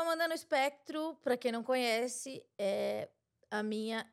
[0.00, 3.08] Amanda no Espectro, para quem não conhece, é
[3.50, 4.06] a minha,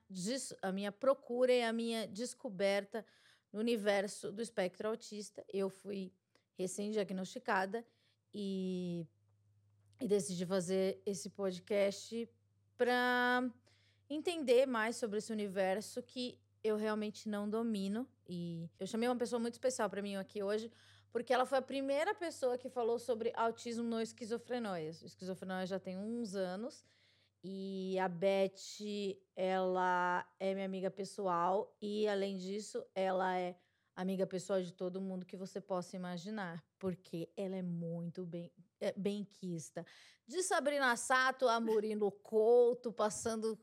[0.61, 3.05] a minha procura e a minha descoberta
[3.53, 5.45] no universo do espectro autista.
[5.51, 6.11] Eu fui
[6.57, 7.85] recém-diagnosticada
[8.33, 9.05] e,
[10.01, 12.29] e decidi fazer esse podcast
[12.77, 13.49] para
[14.09, 18.07] entender mais sobre esse universo que eu realmente não domino.
[18.27, 20.71] E eu chamei uma pessoa muito especial para mim aqui hoje,
[21.11, 25.01] porque ela foi a primeira pessoa que falou sobre autismo no esquizofrenóias.
[25.01, 26.85] O esquizofrenóias já tem uns anos.
[27.43, 33.55] E a Beth, ela é minha amiga pessoal e, além disso, ela é
[33.95, 38.93] amiga pessoal de todo mundo que você possa imaginar, porque ela é muito bem é,
[38.97, 39.85] benquista.
[40.27, 43.57] De Sabrina Sato a Murilo Couto, passando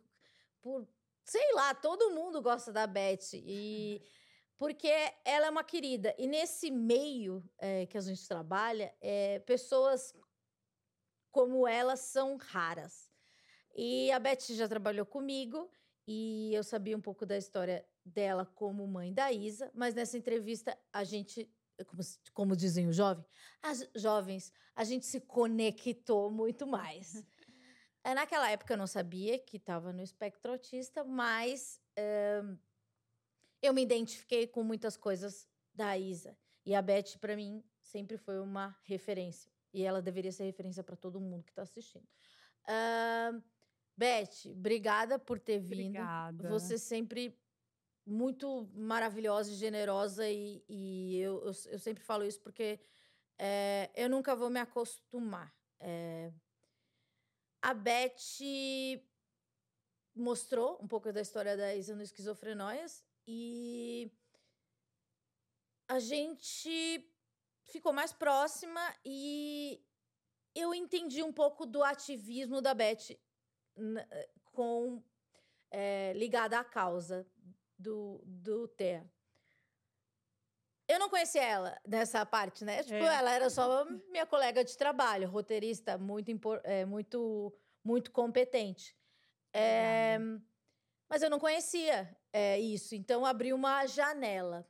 [0.60, 0.88] por,
[1.24, 3.34] sei lá, todo mundo gosta da Beth.
[3.34, 4.02] E
[4.58, 4.88] porque
[5.24, 6.14] ela é uma querida.
[6.18, 10.14] E nesse meio é, que a gente trabalha, é, pessoas
[11.30, 13.10] como ela são raras.
[13.74, 15.68] E a Beth já trabalhou comigo
[16.06, 20.78] e eu sabia um pouco da história dela como mãe da Isa, mas nessa entrevista
[20.92, 21.50] a gente,
[21.86, 22.02] como,
[22.32, 23.26] como dizem os jovens,
[23.60, 27.26] as jovens, a gente se conectou muito mais.
[28.04, 31.80] É, naquela época eu não sabia que estava no espectro autista, mas
[33.64, 36.36] eu me identifiquei com muitas coisas da Isa.
[36.66, 39.50] E a Beth, para mim, sempre foi uma referência.
[39.72, 42.06] E ela deveria ser referência para todo mundo que está assistindo.
[42.64, 43.42] Uh,
[43.96, 45.96] Beth, obrigada por ter vindo.
[45.96, 46.48] Obrigada.
[46.48, 47.34] Você sempre
[48.06, 50.28] muito maravilhosa e generosa.
[50.28, 52.78] E, e eu, eu, eu, sempre falo isso porque
[53.38, 55.54] é, eu nunca vou me acostumar.
[55.80, 56.30] É,
[57.62, 59.02] a Beth
[60.14, 64.10] mostrou um pouco da história da Isa no Esquizofrenóias e
[65.88, 67.08] a gente
[67.64, 69.82] ficou mais próxima e
[70.54, 73.18] eu entendi um pouco do ativismo da Beth
[74.52, 75.02] com
[75.70, 77.26] é, ligada à causa
[77.78, 79.08] do, do Thea.
[80.86, 82.82] Eu não conhecia ela nessa parte, né?
[82.82, 83.16] Tipo, é.
[83.16, 86.30] ela era só minha colega de trabalho, roteirista muito,
[86.62, 87.52] é, muito,
[87.82, 88.94] muito competente.
[89.52, 90.18] É,
[91.08, 94.68] mas eu não conhecia é, isso, então abri uma janela.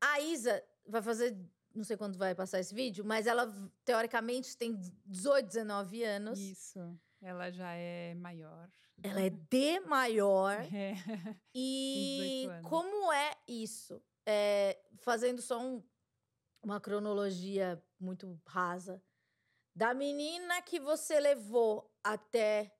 [0.00, 1.38] A Isa vai fazer,
[1.74, 3.46] não sei quando vai passar esse vídeo, mas ela
[3.84, 4.74] teoricamente tem
[5.04, 6.38] 18, 19 anos.
[6.38, 6.98] Isso.
[7.20, 8.70] Ela já é maior.
[9.02, 10.56] Ela é de maior.
[10.74, 10.94] É.
[11.54, 14.02] E como é isso?
[14.24, 15.82] É, fazendo só um,
[16.62, 19.02] uma cronologia muito rasa.
[19.76, 22.74] Da menina que você levou até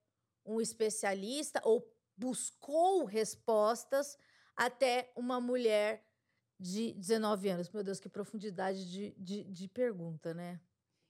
[0.47, 1.87] um especialista ou
[2.21, 4.19] buscou respostas
[4.55, 6.05] até uma mulher
[6.59, 7.71] de 19 anos.
[7.71, 10.61] Meu Deus, que profundidade de, de, de pergunta, né?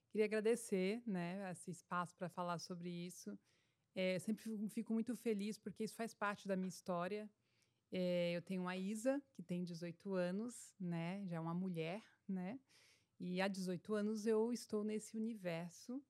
[0.09, 3.37] Queria agradecer né, esse espaço para falar sobre isso.
[3.93, 7.29] É, sempre fico, muito feliz porque isso faz parte da minha história.
[7.91, 11.25] É, eu tenho a Isa, que tem 18 anos, né?
[11.27, 12.57] Já é uma mulher, né?
[13.19, 16.01] E há 18 anos eu estou nesse universo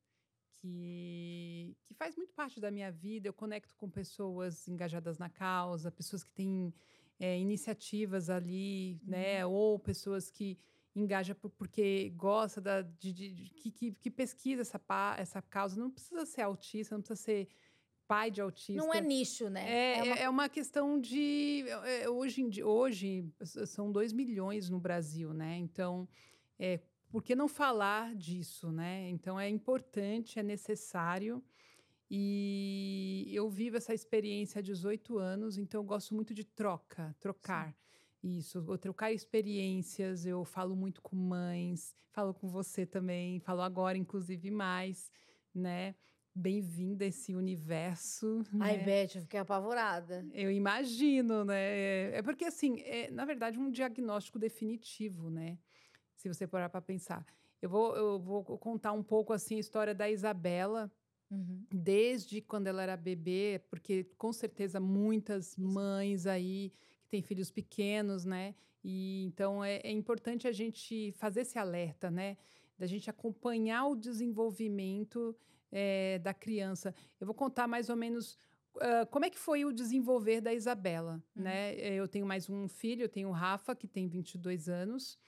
[0.61, 3.27] que, que faz muito parte da minha vida.
[3.27, 6.73] Eu conecto com pessoas engajadas na causa, pessoas que têm
[7.19, 9.45] é, iniciativas ali, né?
[9.45, 9.51] Uhum.
[9.51, 10.57] Ou pessoas que
[10.95, 14.79] engaja porque gosta da, de, de, de que, que, que, pesquisa essa,
[15.17, 15.79] essa causa.
[15.79, 17.47] Não precisa ser autista, não precisa ser
[18.07, 18.83] pai de autista.
[18.83, 19.65] Não é nicho, né?
[19.67, 20.15] É, é, uma...
[20.15, 21.65] é uma questão de.
[21.85, 23.25] É, hoje, hoje
[23.65, 25.57] são 2 milhões no Brasil, né?
[25.57, 26.07] Então,
[26.59, 26.79] é,
[27.11, 29.09] por que não falar disso, né?
[29.09, 31.43] Então, é importante, é necessário.
[32.09, 37.69] E eu vivo essa experiência há 18 anos, então eu gosto muito de troca, trocar.
[38.21, 38.37] Sim.
[38.37, 43.97] Isso, vou trocar experiências, eu falo muito com mães, falo com você também, falo agora,
[43.97, 45.11] inclusive, mais,
[45.53, 45.95] né?
[46.33, 48.43] Bem-vinda a esse universo.
[48.59, 48.83] Ai, né?
[48.83, 50.25] Beth, eu fiquei apavorada.
[50.33, 52.11] Eu imagino, né?
[52.11, 55.57] É porque, assim, é, na verdade, um diagnóstico definitivo, né?
[56.21, 57.25] Se você parar para pensar.
[57.61, 60.91] Eu vou, eu vou contar um pouco, assim, a história da Isabela,
[61.31, 61.63] Uhum.
[61.71, 66.73] Desde quando ela era bebê, porque com certeza muitas mães aí
[67.09, 68.53] tem filhos pequenos, né?
[68.83, 72.37] E então é, é importante a gente fazer esse alerta, né?
[72.77, 75.33] Da gente acompanhar o desenvolvimento
[75.71, 76.93] é, da criança.
[77.17, 78.37] Eu vou contar mais ou menos
[78.73, 81.43] Uh, como é que foi o desenvolver da Isabela, uhum.
[81.43, 81.75] né?
[81.77, 85.19] Eu tenho mais um filho, eu tenho o Rafa, que tem 22 anos,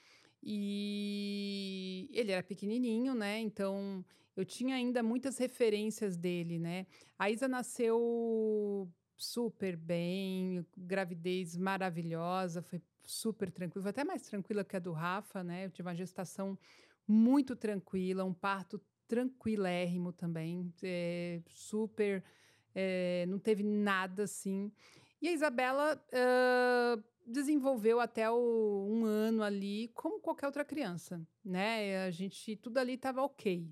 [0.46, 3.40] e ele era pequenininho, né?
[3.40, 4.04] Então,
[4.36, 6.86] eu tinha ainda muitas referências dele, né?
[7.18, 14.80] A Isa nasceu super bem, gravidez maravilhosa, foi super tranquila, até mais tranquila que a
[14.80, 15.64] do Rafa, né?
[15.64, 16.58] Eu tive uma gestação
[17.06, 22.22] muito tranquila, um parto tranquilérrimo também, é, super,
[22.74, 24.70] é, não teve nada assim.
[25.22, 32.04] E a Isabela uh, desenvolveu até o, um ano ali, como qualquer outra criança, né?
[32.04, 33.68] A gente, tudo ali estava ok.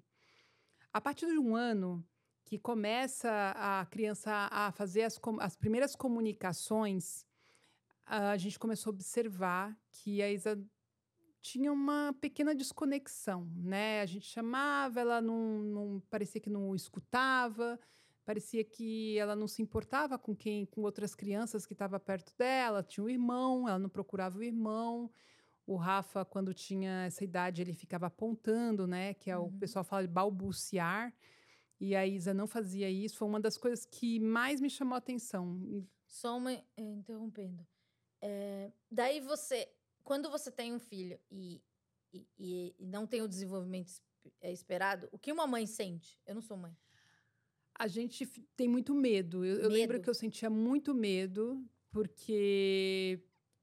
[0.93, 2.05] A partir de um ano
[2.45, 7.27] que começa a criança a fazer as, as primeiras comunicações,
[8.05, 10.63] a gente começou a observar que a Isa
[11.41, 14.01] tinha uma pequena desconexão, né?
[14.01, 17.79] A gente chamava, ela não, não parecia que não escutava,
[18.25, 22.83] parecia que ela não se importava com quem, com outras crianças que estavam perto dela.
[22.83, 25.11] Tinha um irmão, ela não procurava o irmão.
[25.67, 29.15] O Rafa, quando tinha essa idade, ele ficava apontando, né?
[29.15, 29.59] Que é o uhum.
[29.59, 31.15] pessoal fala de balbuciar.
[31.81, 33.17] E a Isa não fazia isso.
[33.17, 35.61] Foi uma das coisas que mais me chamou a atenção.
[36.07, 37.67] Só uma eh, interrompendo.
[38.21, 39.69] É, daí você
[40.05, 41.63] quando você tem um filho e,
[42.13, 43.93] e, e não tem o desenvolvimento
[44.41, 46.21] é, esperado, o que uma mãe sente?
[46.27, 46.77] Eu não sou mãe.
[47.79, 48.27] A gente
[48.57, 49.45] tem muito medo.
[49.45, 49.65] Eu, medo.
[49.65, 53.21] eu lembro que eu sentia muito medo, porque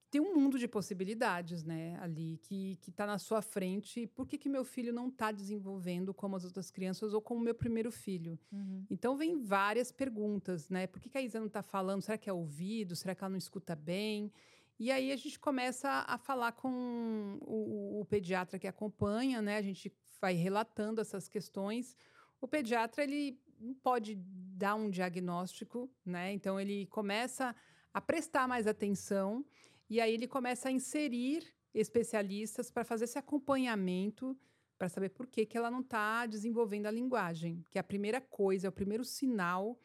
[0.09, 4.07] tem um mundo de possibilidades, né, ali, que, que tá na sua frente.
[4.07, 7.53] Por que, que meu filho não está desenvolvendo como as outras crianças ou como meu
[7.53, 8.39] primeiro filho?
[8.51, 8.85] Uhum.
[8.89, 10.87] Então, vem várias perguntas, né?
[10.87, 12.01] Por que, que a Isa não está falando?
[12.01, 12.95] Será que é ouvido?
[12.95, 14.31] Será que ela não escuta bem?
[14.79, 19.57] E aí a gente começa a falar com o, o, pediatra que acompanha, né?
[19.57, 21.95] A gente vai relatando essas questões.
[22.41, 26.31] O pediatra ele não pode dar um diagnóstico, né?
[26.33, 27.55] Então ele começa
[27.93, 29.45] a prestar mais atenção
[29.89, 34.37] e aí ele começa a inserir especialistas para fazer esse acompanhamento
[34.77, 38.21] para saber por que, que ela não está desenvolvendo a linguagem, que é a primeira
[38.21, 39.77] coisa, é o primeiro sinal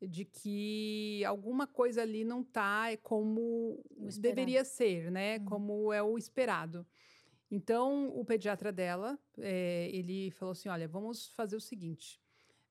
[0.00, 3.82] de que alguma coisa ali não está como
[4.20, 5.38] deveria ser, né?
[5.38, 5.44] Uhum.
[5.44, 6.86] Como é o esperado.
[7.50, 12.20] Então, o pediatra dela, é, ele falou assim, olha, vamos fazer o seguinte,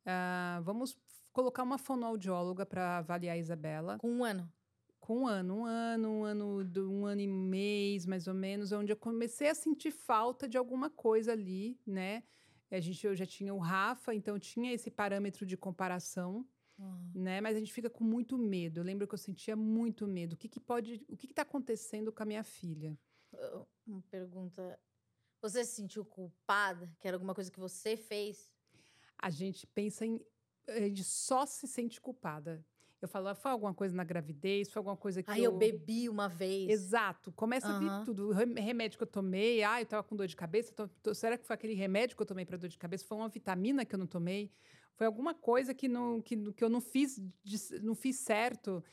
[0.08, 0.98] uh, vamos
[1.34, 3.98] colocar uma fonoaudióloga para avaliar a Isabela.
[4.00, 4.52] Com um ano?
[5.00, 8.92] Com um ano, um ano, um ano, um ano e mês, mais ou menos, onde
[8.92, 12.24] eu comecei a sentir falta de alguma coisa ali, né?
[12.70, 16.46] A gente, eu já tinha o Rafa, então tinha esse parâmetro de comparação,
[16.80, 17.12] Uhum.
[17.16, 17.42] Né?
[17.42, 18.80] Mas a gente fica com muito medo.
[18.80, 20.34] Eu lembro que eu sentia muito medo.
[20.34, 21.04] O que, que pode.
[21.08, 22.98] O que está acontecendo com a minha filha?
[23.86, 24.80] Uma pergunta.
[25.42, 26.92] Você se sentiu culpada?
[27.00, 28.52] Que era alguma coisa que você fez?
[29.18, 30.20] A gente pensa em.
[30.68, 32.64] A gente só se sente culpada.
[33.00, 35.30] Eu falo, ah, foi alguma coisa na gravidez, foi alguma coisa que.
[35.30, 36.70] Ai, eu, eu bebi uma vez.
[36.70, 37.32] Exato.
[37.32, 37.76] Começa uhum.
[37.76, 38.30] a vir tudo.
[38.30, 40.74] O remédio que eu tomei, ah, eu tava com dor de cabeça.
[40.74, 43.06] Tô, tô, será que foi aquele remédio que eu tomei para dor de cabeça?
[43.06, 44.52] Foi uma vitamina que eu não tomei?
[44.96, 47.22] Foi alguma coisa que, não, que, que eu não fiz,
[47.84, 48.84] não fiz certo,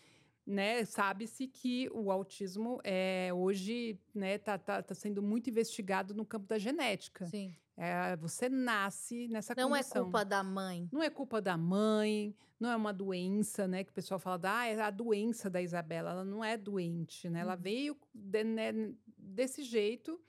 [0.46, 0.84] né?
[0.84, 6.46] Sabe-se que o autismo é hoje, né, tá, tá, tá sendo muito investigado no campo
[6.46, 7.24] da genética.
[7.24, 7.56] Sim.
[7.76, 9.94] É, você nasce nessa não condição.
[9.94, 10.88] Não é culpa da mãe.
[10.92, 13.82] Não é culpa da mãe, não é uma doença, né?
[13.82, 16.10] Que o pessoal fala, ah, é a doença da Isabela.
[16.10, 17.40] Ela não é doente, né?
[17.40, 17.60] Ela uhum.
[17.60, 18.72] veio de, né,
[19.18, 20.20] desse jeito.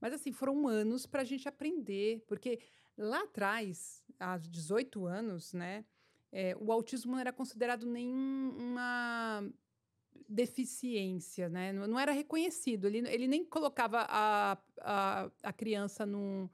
[0.00, 2.22] Mas, assim, foram anos para a gente aprender.
[2.26, 2.60] Porque
[2.96, 5.84] lá atrás, há 18 anos, né,
[6.30, 9.42] é, o autismo não era considerado nenhuma
[10.28, 11.72] deficiência, né?
[11.72, 12.86] Não, não era reconhecido.
[12.86, 16.48] Ele, ele nem colocava a, a, a criança num,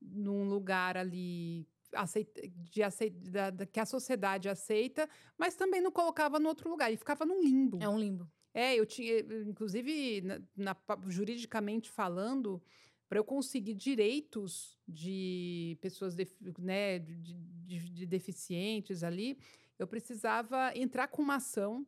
[0.00, 6.38] num lugar ali aceita, de aceita, da, que a sociedade aceita, mas também não colocava
[6.38, 6.88] no outro lugar.
[6.88, 7.78] Ele ficava num limbo.
[7.80, 8.30] É um limbo.
[8.52, 10.76] É, eu tinha, inclusive, na, na
[11.08, 12.62] juridicamente falando,
[13.08, 16.28] para eu conseguir direitos de pessoas de,
[16.58, 19.38] né, de, de, de, deficientes ali,
[19.78, 21.86] eu precisava entrar com uma ação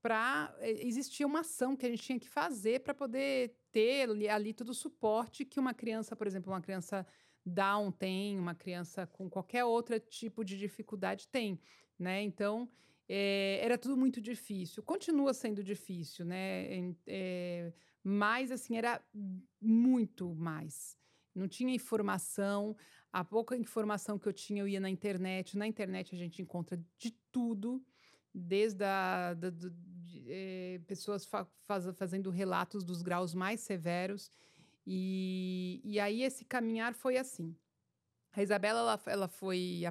[0.00, 4.28] para eh, existir uma ação que a gente tinha que fazer para poder ter ali,
[4.28, 7.06] ali todo o suporte que uma criança, por exemplo, uma criança
[7.44, 11.60] Down tem, uma criança com qualquer outro tipo de dificuldade tem,
[11.98, 12.22] né?
[12.22, 12.68] Então
[13.08, 16.94] é, era tudo muito difícil, continua sendo difícil, né?
[17.06, 17.72] É,
[18.02, 19.00] mas assim era
[19.60, 20.96] muito mais.
[21.34, 22.76] Não tinha informação,
[23.12, 25.56] a pouca informação que eu tinha eu ia na internet.
[25.56, 27.84] Na internet a gente encontra de tudo,
[28.34, 29.70] desde a, da, de,
[30.26, 34.30] eh, pessoas fa faz, fazendo relatos dos graus mais severos.
[34.86, 37.56] E, e aí esse caminhar foi assim.
[38.32, 39.82] A Isabela ela, ela foi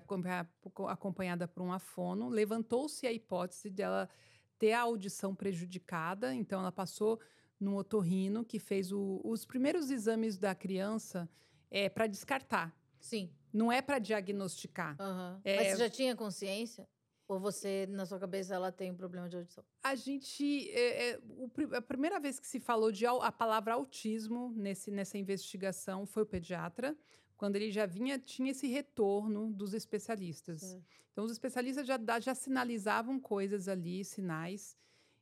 [0.89, 4.10] acompanhada por um afono, levantou-se a hipótese dela
[4.57, 7.19] ter a audição prejudicada, então ela passou
[7.60, 11.29] no otorrino que fez o, os primeiros exames da criança
[11.69, 12.75] é, para descartar.
[13.00, 13.31] Sim.
[13.53, 14.98] Não é para diagnosticar.
[15.00, 15.41] Uhum.
[15.43, 16.88] É, Mas você já tinha consciência?
[17.32, 19.64] Ou você, na sua cabeça, ela tem um problema de audição?
[19.82, 20.70] A gente.
[20.72, 25.18] É, é, o, a primeira vez que se falou de a palavra autismo nesse, nessa
[25.18, 26.94] investigação foi o pediatra,
[27.38, 30.78] quando ele já vinha, tinha esse retorno dos especialistas.
[31.14, 34.78] Então, os especialistas já, já sinalizavam coisas ali, sinais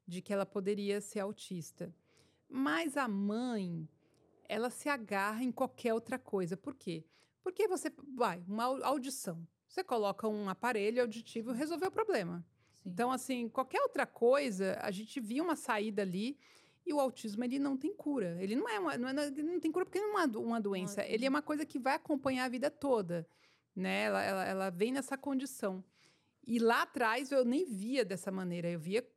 [0.07, 1.93] de que ela poderia ser autista.
[2.49, 3.87] Mas a mãe,
[4.47, 6.57] ela se agarra em qualquer outra coisa.
[6.57, 7.05] Por quê?
[7.43, 9.47] Porque você vai, uma audição.
[9.69, 12.43] Você coloca um aparelho auditivo e resolveu o problema.
[12.73, 12.89] Sim.
[12.89, 16.37] Então, assim, qualquer outra coisa, a gente via uma saída ali.
[16.85, 18.35] E o autismo, ele não tem cura.
[18.41, 21.05] Ele não é uma, não, é, não tem cura porque não é uma, uma doença.
[21.05, 23.27] Ele é uma coisa que vai acompanhar a vida toda.
[23.75, 24.05] Né?
[24.05, 25.83] Ela, ela, ela vem nessa condição.
[26.47, 28.71] E lá atrás eu nem via dessa maneira.
[28.71, 29.07] Eu via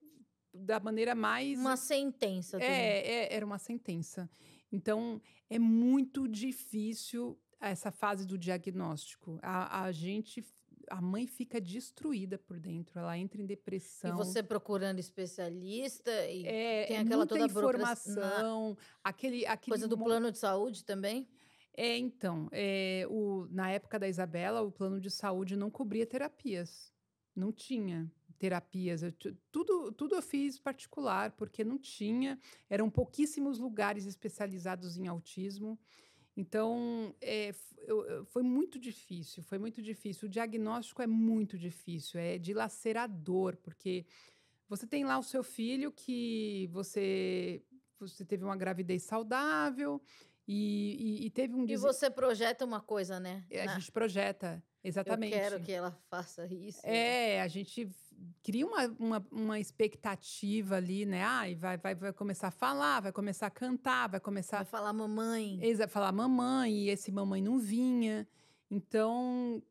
[0.52, 1.58] da maneira mais.
[1.58, 2.62] Uma sentença.
[2.62, 4.28] É, é, era uma sentença.
[4.70, 7.38] Então, é muito difícil
[7.70, 9.38] essa fase do diagnóstico.
[9.42, 10.44] A, a gente
[10.90, 14.10] a mãe fica destruída por dentro, ela entra em depressão.
[14.10, 20.30] E você procurando especialista e é, tem aquela toda informação, aquele, aquele coisa do plano
[20.30, 21.28] de saúde também.
[21.74, 26.92] É, então, é, o, na época da Isabela, o plano de saúde não cobria terapias,
[27.34, 29.02] não tinha terapias.
[29.02, 29.12] Eu,
[29.50, 32.38] tudo, tudo eu fiz particular, porque não tinha,
[32.68, 35.78] eram pouquíssimos lugares especializados em autismo.
[36.36, 37.52] Então, é,
[38.26, 40.26] foi muito difícil, foi muito difícil.
[40.26, 44.06] O diagnóstico é muito difícil, é dilacerador, porque
[44.68, 47.62] você tem lá o seu filho que você,
[47.98, 50.00] você teve uma gravidez saudável
[50.48, 51.66] e, e, e teve um...
[51.68, 53.44] E você projeta uma coisa, né?
[53.52, 53.78] A Na...
[53.78, 55.34] gente projeta, exatamente.
[55.34, 56.80] Eu quero que ela faça isso.
[56.84, 57.90] É, a gente
[58.42, 61.22] cria uma, uma, uma, expectativa ali, né?
[61.22, 64.58] Ai, vai, vai, vai começar a falar, vai começar a cantar, vai começar.
[64.58, 65.60] Vai falar mamãe.
[65.76, 68.26] Vai falar mamãe, e esse mamãe não vinha.
[68.70, 69.62] Então,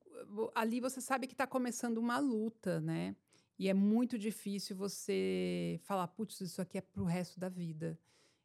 [0.55, 3.15] ali você sabe que está começando uma luta, né?
[3.59, 7.99] E é muito difícil você falar, putz, isso aqui é pro resto da vida.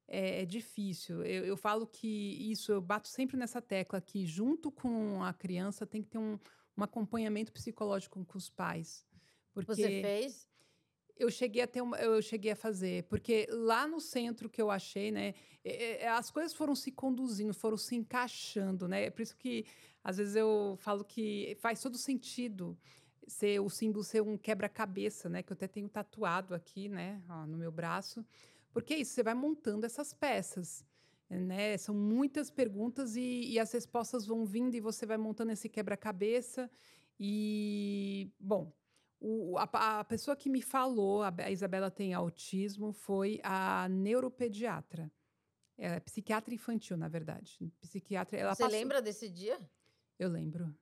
[0.09, 1.25] É, é difícil.
[1.25, 2.07] Eu, eu, falo que
[2.51, 6.39] isso, eu bato sempre nessa tecla que, junto com a criança, tem que ter um,
[6.77, 9.06] um acompanhamento psicológico com os pais.
[9.65, 10.49] Porque Você fez?
[11.19, 14.71] Eu cheguei a ter uma, eu cheguei a fazer, porque lá no centro que eu
[14.71, 15.33] achei, né,
[15.65, 19.07] é, é, as coisas foram se conduzindo, foram se encaixando, né?
[19.07, 19.65] É por isso que
[20.05, 22.79] às vezes eu falo que faz todo sentido
[23.27, 25.43] ser o símbolo ser um quebra-cabeça, né?
[25.43, 28.23] Que eu até tenho tatuado aqui, né, ó, no meu braço,
[28.75, 30.85] porque é isso, você vai montando essas peças.
[31.29, 31.77] Né?
[31.77, 36.71] São muitas perguntas e, e as respostas vão vindo e você vai montando esse quebra-cabeça.
[37.19, 38.73] E, bom,
[39.21, 45.11] o, a, a, pessoa que me falou, a, a Isabela tem autismo, foi a neuropediatra.
[45.79, 47.59] É psiquiatra infantil, na verdade.
[47.81, 48.39] Psiquiatra.
[48.39, 48.79] Ela Você passou...
[48.79, 49.59] lembra desse dia?
[50.19, 50.75] Eu lembro.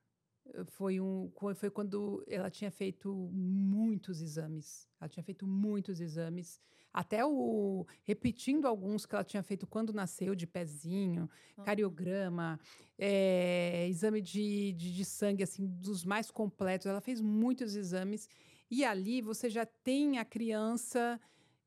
[0.67, 4.87] Foi, um, foi quando ela tinha feito muitos exames.
[4.99, 6.59] Ela tinha feito muitos exames
[6.95, 11.29] até o repetindo alguns que ela tinha feito quando nasceu, de pezinho,
[11.65, 12.57] cariograma,
[12.97, 16.87] é, exame de, de, de sangue, assim, dos mais completos.
[16.87, 18.29] Ela fez muitos exames
[18.71, 21.19] e ali você já tem a criança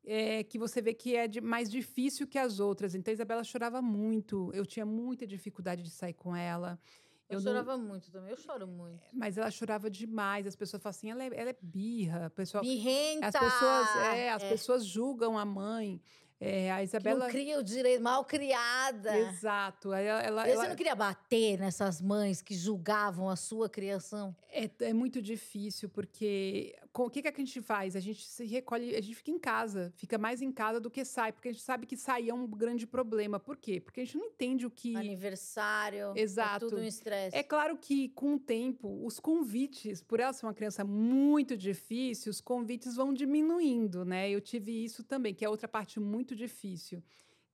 [0.03, 2.95] é, que você vê que é de, mais difícil que as outras.
[2.95, 6.81] Então, a Isabela chorava muito, eu tinha muita dificuldade de sair com ela.
[7.29, 7.85] Eu, eu chorava não...
[7.85, 9.03] muito também, eu choro muito.
[9.13, 10.47] Mas ela chorava demais.
[10.47, 12.31] As pessoas falam assim, ela é, ela é birra.
[12.31, 13.27] Pessoal, Birrenta!
[13.27, 14.49] As pessoas, é, as é.
[14.49, 16.01] pessoas julgam a mãe.
[16.41, 17.19] É, a Isabela.
[17.19, 19.17] Que não cria o direito, mal criada.
[19.19, 19.93] Exato.
[19.93, 20.69] Ela, ela, Você ela...
[20.69, 24.35] não queria bater nessas mães que julgavam a sua criação?
[24.51, 27.95] É, é muito difícil, porque o que, que a gente faz?
[27.95, 31.05] A gente se recolhe, a gente fica em casa, fica mais em casa do que
[31.05, 33.39] sai, porque a gente sabe que sair é um grande problema.
[33.39, 33.81] Por quê?
[33.81, 34.97] Porque a gente não entende o que.
[34.97, 36.13] Aniversário.
[36.17, 36.67] Exato.
[36.67, 37.37] É tudo um estresse.
[37.37, 42.31] É claro que, com o tempo, os convites, por ela ser uma criança muito difícil,
[42.31, 44.31] os convites vão diminuindo, né?
[44.31, 47.03] Eu tive isso também, que é outra parte muito muito difícil,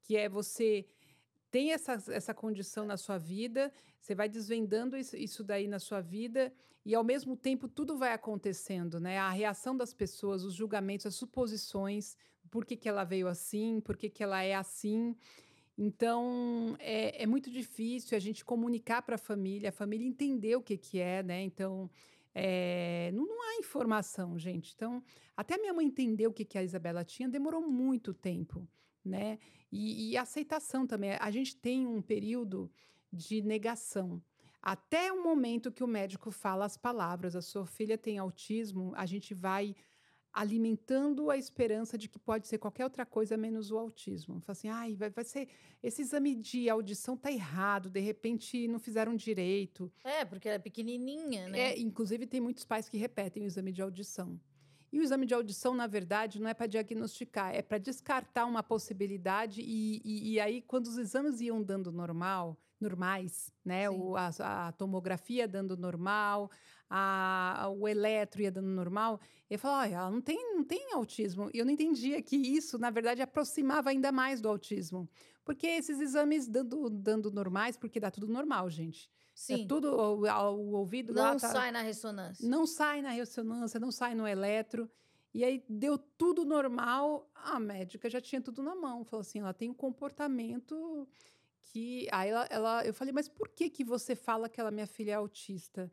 [0.02, 0.84] que é você
[1.48, 6.00] tem essa, essa condição na sua vida, você vai desvendando isso, isso, daí na sua
[6.00, 6.52] vida
[6.84, 9.18] e ao mesmo tempo tudo vai acontecendo, né?
[9.18, 12.16] A reação das pessoas, os julgamentos, as suposições,
[12.50, 15.14] por que, que ela veio assim, por que, que ela é assim.
[15.78, 20.62] Então é, é muito difícil a gente comunicar para a família, a família entender o
[20.62, 21.40] que, que é, né?
[21.42, 21.88] Então
[22.34, 24.72] é, não, não, há informação, gente.
[24.74, 25.02] Então,
[25.36, 28.68] até minha mãe entender o que, que a Isabela tinha demorou muito tempo,
[29.04, 29.38] né?
[29.70, 31.12] E, e aceitação também.
[31.20, 32.70] A gente tem um período
[33.12, 34.20] de negação.
[34.60, 39.06] Até o momento que o médico fala as palavras, a sua filha tem autismo, a
[39.06, 39.76] gente vai
[40.34, 44.40] alimentando a esperança de que pode ser qualquer outra coisa menos o autismo.
[44.40, 45.48] Fala assim, ai, vai, vai ser.
[45.80, 49.92] Esse exame de audição tá errado, de repente não fizeram direito.
[50.02, 51.58] É, porque ela é pequenininha, né?
[51.58, 54.38] É, inclusive tem muitos pais que repetem o exame de audição.
[54.92, 58.62] E o exame de audição, na verdade, não é para diagnosticar, é para descartar uma
[58.62, 59.60] possibilidade.
[59.60, 63.88] E, e, e, aí, quando os exames iam dando normal, normais, né?
[63.90, 66.50] O, a, a, tomografia dando normal,
[66.88, 71.50] a, o eletro ia dando normal, eu falava, olha, ela não tem, não tem autismo.
[71.52, 75.08] E eu não entendia que isso, na verdade, aproximava ainda mais do autismo.
[75.44, 79.10] Porque esses exames dando, dando normais, porque dá tudo normal, gente.
[79.10, 79.64] É Sim.
[79.64, 82.48] É tudo, o, o ouvido não lá tá, sai na ressonância.
[82.48, 84.90] Não sai na ressonância, não sai no eletro.
[85.34, 89.04] E aí deu tudo normal, a médica já tinha tudo na mão.
[89.04, 91.08] Falou assim, ela tem um comportamento
[91.60, 92.06] que...
[92.12, 95.10] Aí ela, ela, eu falei, mas por que que você fala que ela minha filha
[95.10, 95.92] é autista?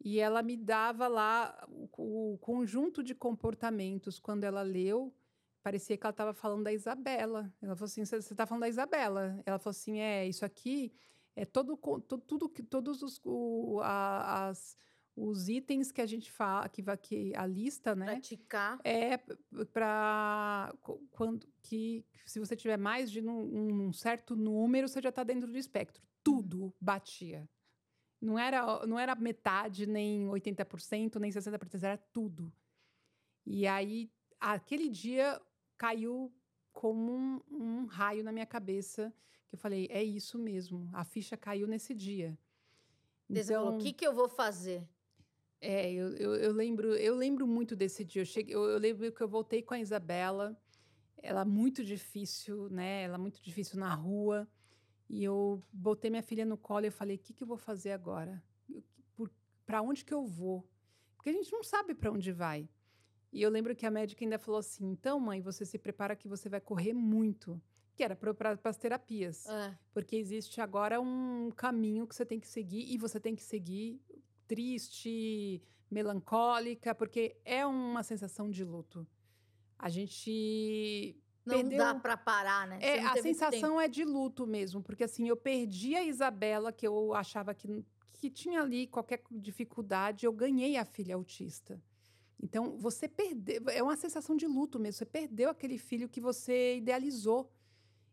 [0.00, 4.18] E ela me dava lá o, o conjunto de comportamentos.
[4.18, 5.14] Quando ela leu,
[5.62, 7.52] parecia que ela estava falando da Isabela.
[7.60, 9.42] Ela falou assim, você está falando da Isabela.
[9.44, 10.92] Ela falou assim, é, isso aqui
[11.38, 14.76] é todo, todo tudo que todos os o, a, as
[15.14, 19.18] os itens que a gente fala que vai que a lista né praticar é
[19.72, 20.72] para
[21.10, 25.50] quando que se você tiver mais de um, um certo número você já está dentro
[25.50, 26.72] do espectro tudo uhum.
[26.80, 27.48] batia
[28.20, 32.52] não era não era metade nem 80% nem 60% era tudo
[33.46, 34.10] e aí
[34.40, 35.40] aquele dia
[35.76, 36.32] caiu
[36.72, 39.12] como um, um raio na minha cabeça
[39.48, 42.38] que eu falei, é isso mesmo, a ficha caiu nesse dia.
[43.28, 44.86] Então, o que, que eu vou fazer?
[45.60, 48.22] É, eu, eu, eu, lembro, eu lembro muito desse dia.
[48.22, 50.56] Eu, cheguei, eu, eu, lembro que eu voltei com a Isabela.
[51.20, 53.02] Ela muito difícil, né?
[53.02, 54.48] Ela muito difícil na rua.
[55.08, 57.92] E eu botei minha filha no colo e falei: o que, que eu vou fazer
[57.92, 58.42] agora?
[59.64, 60.66] Para onde que eu vou?
[61.16, 62.68] Porque a gente não sabe para onde vai.
[63.32, 66.28] E eu lembro que a médica ainda falou assim: então, mãe, você se prepara que
[66.28, 67.60] você vai correr muito
[67.98, 69.44] que era para as terapias.
[69.46, 69.76] É.
[69.92, 74.00] Porque existe agora um caminho que você tem que seguir e você tem que seguir
[74.46, 75.60] triste,
[75.90, 79.04] melancólica, porque é uma sensação de luto.
[79.76, 81.78] A gente não perdeu...
[81.78, 82.78] dá para parar, né?
[82.80, 83.80] É, a sensação tempo.
[83.80, 88.30] é de luto mesmo, porque assim, eu perdi a Isabela, que eu achava que, que
[88.30, 91.80] tinha ali qualquer dificuldade, eu ganhei a filha autista.
[92.40, 96.76] Então, você perdeu, é uma sensação de luto mesmo, você perdeu aquele filho que você
[96.76, 97.50] idealizou.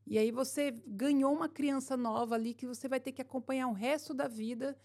[0.07, 3.73] E aí você ganhou uma criança nova ali que você vai ter que acompanhar o
[3.73, 4.77] resto da vida,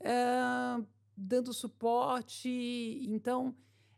[0.00, 2.48] uh, dando suporte.
[3.08, 3.54] Então,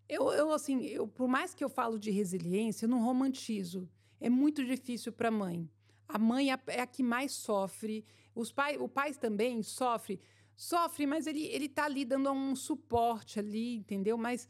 [0.08, 3.88] eu, eu assim, eu, por mais que eu falo de resiliência, eu não romantizo.
[4.20, 5.70] É muito difícil para a mãe.
[6.08, 8.04] A mãe é, é a que mais sofre.
[8.34, 10.18] Os pai, o pai também sofre.
[10.56, 14.16] Sofre, mas ele, ele tá ali dando um suporte ali, entendeu?
[14.16, 14.48] Mas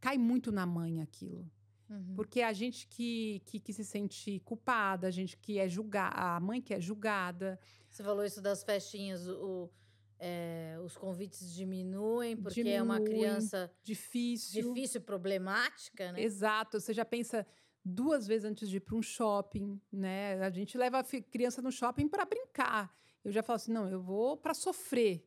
[0.00, 1.50] cai muito na mãe aquilo.
[1.88, 2.14] Uhum.
[2.14, 6.38] Porque a gente que, que, que, se sente culpada, a gente que é julgada, a
[6.38, 7.58] mãe que é julgada.
[7.88, 9.70] Você falou isso das festinhas, o,
[10.18, 16.22] é, os convites diminuem porque Diminui, é uma criança difícil, difícil, problemática, né?
[16.22, 16.80] Exato.
[16.80, 17.46] Você já pensa
[17.84, 20.40] duas vezes antes de ir para um shopping, né?
[20.42, 22.94] A gente leva a criança no shopping para brincar.
[23.24, 25.24] Eu já falo assim, não, eu vou para sofrer.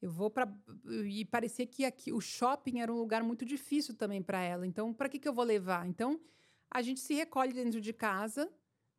[0.00, 0.46] Eu vou para
[1.04, 4.66] e parecia que aqui o shopping era um lugar muito difícil também para ela.
[4.66, 5.88] Então, para que que eu vou levar?
[5.88, 6.20] Então,
[6.70, 8.52] a gente se recolhe dentro de casa,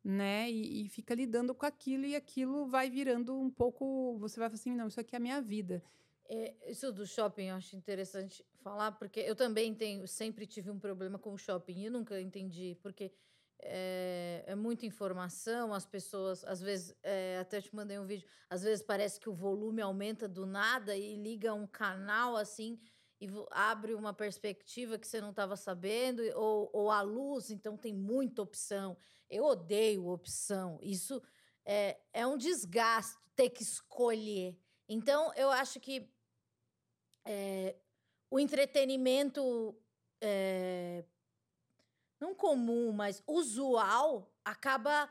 [0.08, 0.50] né?
[0.50, 4.16] E, e, fica lidando com aquilo e aquilo vai virando um pouco.
[4.18, 5.82] Você vai falar assim, não, isso aqui é a minha vida.
[6.24, 10.78] É, isso do shopping eu acho interessante falar, porque eu também tenho, sempre tive um
[10.78, 13.12] problema com o shopping e nunca entendi, porque
[13.60, 18.62] é, é, muita informação, as pessoas, às vezes, é, até te mandei um vídeo, às
[18.62, 22.80] vezes parece que o volume aumenta do nada e liga um canal assim
[23.20, 27.92] e abre uma perspectiva que você não estava sabendo, ou, ou a luz, então tem
[27.92, 28.96] muita opção.
[29.28, 30.78] Eu odeio opção.
[30.82, 31.22] Isso
[31.64, 34.58] é, é um desgaste ter que escolher.
[34.88, 36.10] Então, eu acho que
[37.24, 37.76] é,
[38.30, 39.76] o entretenimento
[40.20, 41.04] é,
[42.20, 45.10] não comum, mas usual, acaba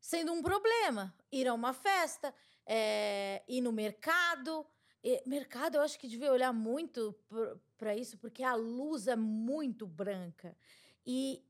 [0.00, 1.14] sendo um problema.
[1.30, 2.34] Ir a uma festa,
[2.66, 4.66] é, ir no mercado.
[5.04, 7.14] E, mercado, eu acho que devia olhar muito
[7.76, 10.56] para isso, porque a luz é muito branca.
[11.06, 11.44] E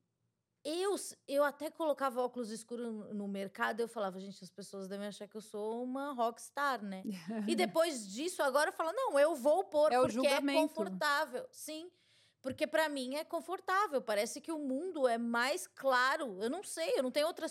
[0.68, 0.94] eu,
[1.26, 5.37] eu até colocava óculos escuros no, mercado, eu falava, gente, as pessoas devem achar que
[5.37, 7.02] eu sou uma rockstar, né?
[7.46, 11.46] e depois disso, agora eu falo, não, eu vou pôr é porque é confortável.
[11.50, 11.90] Sim.
[12.42, 16.40] Porque para mim é confortável, parece que o mundo é mais claro.
[16.40, 17.46] Eu não sei, eu não tenho outra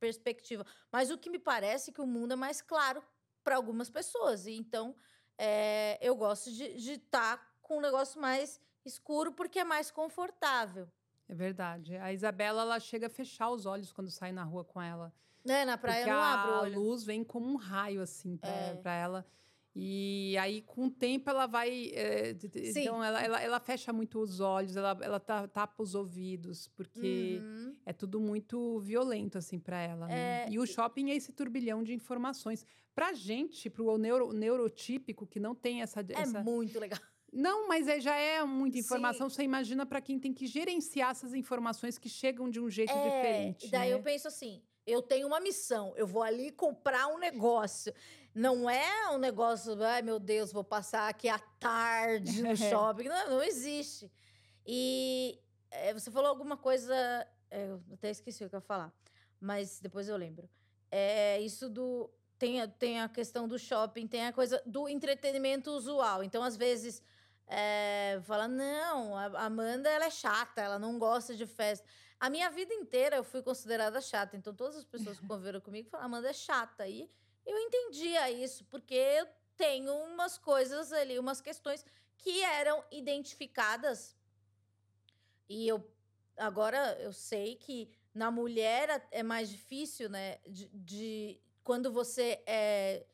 [0.00, 3.02] perspectiva, mas o que me parece é que o mundo é mais claro
[3.44, 4.46] para algumas pessoas.
[4.46, 4.96] E então
[5.38, 10.90] é, eu gosto de estar tá com um negócio mais escuro porque é mais confortável.
[11.28, 11.96] É verdade.
[11.96, 15.12] A Isabela ela chega a fechar os olhos quando sai na rua com ela.
[15.46, 16.74] É, na praia porque não abre o olho.
[16.74, 19.00] A luz vem como um raio assim para é.
[19.00, 19.26] ela.
[19.76, 21.90] E aí, com o tempo, ela vai.
[21.94, 27.40] É, então, ela, ela, ela, fecha muito os olhos, ela, ela tapa os ouvidos, porque
[27.42, 27.74] uhum.
[27.84, 30.06] é tudo muito violento, assim, para ela.
[30.06, 30.44] Né?
[30.44, 30.48] É...
[30.48, 32.64] E o shopping é esse turbilhão de informações.
[32.94, 36.00] Pra gente, pro neuro, neurotípico, que não tem essa.
[36.00, 36.40] É essa...
[36.40, 37.00] muito legal.
[37.34, 39.28] Não, mas é, já é muita informação.
[39.28, 39.34] Sim.
[39.34, 43.02] Você imagina para quem tem que gerenciar essas informações que chegam de um jeito é,
[43.02, 43.70] diferente.
[43.70, 43.94] Daí né?
[43.96, 47.92] eu penso assim: eu tenho uma missão, eu vou ali comprar um negócio.
[48.32, 53.08] Não é um negócio, ai meu Deus, vou passar aqui à tarde no shopping.
[53.08, 54.10] Não, não existe.
[54.64, 55.38] E
[55.70, 56.94] é, você falou alguma coisa,
[57.50, 58.92] é, eu até esqueci o que eu ia falar,
[59.40, 60.48] mas depois eu lembro.
[60.90, 62.08] É isso do.
[62.38, 66.22] Tem, tem a questão do shopping, tem a coisa do entretenimento usual.
[66.22, 67.00] Então, às vezes,
[67.46, 71.86] é, fala, não, a Amanda ela é chata, ela não gosta de festa.
[72.18, 75.88] A minha vida inteira eu fui considerada chata, então todas as pessoas que conviveram comigo
[75.88, 76.86] falaram, Amanda é chata.
[76.88, 77.10] E
[77.44, 79.26] eu entendia isso, porque eu
[79.56, 81.84] tenho umas coisas ali, umas questões
[82.16, 84.16] que eram identificadas.
[85.48, 85.86] E eu
[86.36, 90.38] agora eu sei que na mulher é mais difícil, né?
[90.46, 93.04] De, de quando você é,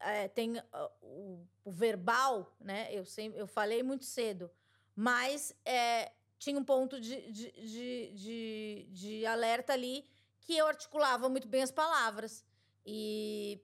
[0.00, 0.58] é, tem
[1.02, 2.88] o, o, verbal, né?
[2.92, 4.50] Eu, sempre, eu falei muito cedo,
[4.94, 10.04] mas é, tinha um ponto de, de, de, de, de alerta ali
[10.40, 12.44] que eu articulava muito bem as palavras.
[12.84, 13.60] E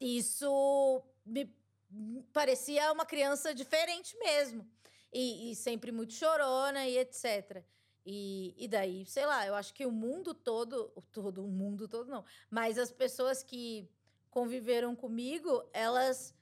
[0.00, 1.50] isso me
[2.32, 4.68] parecia uma criança diferente mesmo.
[5.12, 7.64] E, e sempre muito chorona e etc.
[8.04, 12.10] E, e daí, sei lá, eu acho que o mundo todo, todo o mundo todo
[12.10, 13.88] não, mas as pessoas que
[14.38, 16.32] conviveram comigo, elas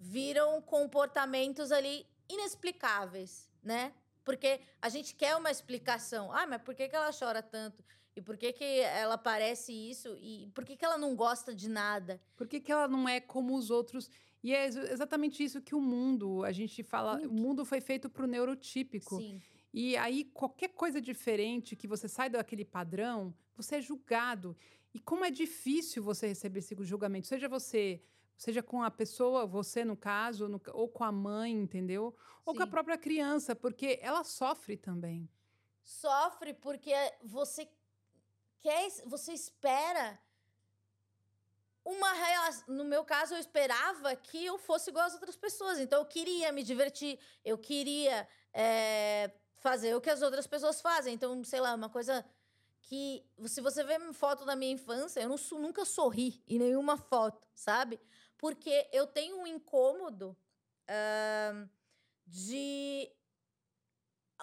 [0.00, 3.92] viram comportamentos ali inexplicáveis, né?
[4.24, 6.32] Porque a gente quer uma explicação.
[6.32, 7.84] Ah, mas por que, que ela chora tanto?
[8.16, 10.16] E por que, que ela parece isso?
[10.18, 12.18] E por que, que ela não gosta de nada?
[12.36, 14.08] Por que, que ela não é como os outros?
[14.42, 17.30] E é exatamente isso que o mundo, a gente fala, Muito.
[17.30, 19.16] o mundo foi feito para o neurotípico.
[19.18, 19.42] Sim.
[19.74, 24.56] E aí, qualquer coisa diferente que você sai daquele padrão, você é julgado.
[24.94, 28.02] E como é difícil você receber esse julgamento, seja você
[28.36, 32.14] seja com a pessoa, você no caso, no, ou com a mãe, entendeu?
[32.44, 32.58] Ou Sim.
[32.58, 35.28] com a própria criança, porque ela sofre também.
[35.84, 37.68] Sofre porque você
[38.60, 40.18] quer, você espera
[41.84, 42.74] uma relação.
[42.74, 45.78] No meu caso, eu esperava que eu fosse igual às outras pessoas.
[45.78, 51.14] Então, eu queria me divertir, eu queria é, fazer o que as outras pessoas fazem.
[51.14, 52.24] Então, sei lá, uma coisa
[52.82, 53.24] que.
[53.46, 58.00] Se você vê foto da minha infância, eu não, nunca sorri em nenhuma foto, sabe?
[58.36, 60.36] Porque eu tenho um incômodo
[60.88, 61.68] uh,
[62.26, 63.10] de.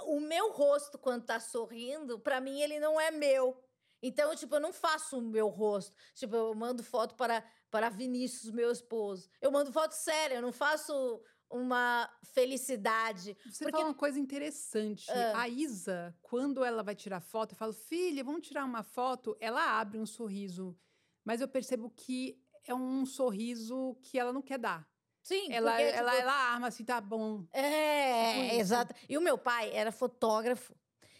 [0.04, 3.62] O meu rosto, quando tá sorrindo, para mim ele não é meu.
[4.02, 5.94] Então, tipo, eu não faço o meu rosto.
[6.16, 9.30] Tipo, eu mando foto para, para Vinícius, meu esposo.
[9.42, 13.36] Eu mando foto séria, eu não faço uma felicidade.
[13.46, 13.78] Você porque...
[13.78, 15.10] fala uma coisa interessante.
[15.10, 15.36] Uh.
[15.36, 19.36] A Isa, quando ela vai tirar foto, eu falo, filha, vamos tirar uma foto.
[19.40, 20.78] Ela abre um sorriso.
[21.24, 24.88] Mas eu percebo que é um sorriso que ela não quer dar.
[25.22, 26.22] Sim, ela, porque, ela, tipo...
[26.24, 27.46] ela arma assim, tá bom.
[27.52, 28.96] É, tipo exato.
[29.08, 30.74] E o meu pai era fotógrafo.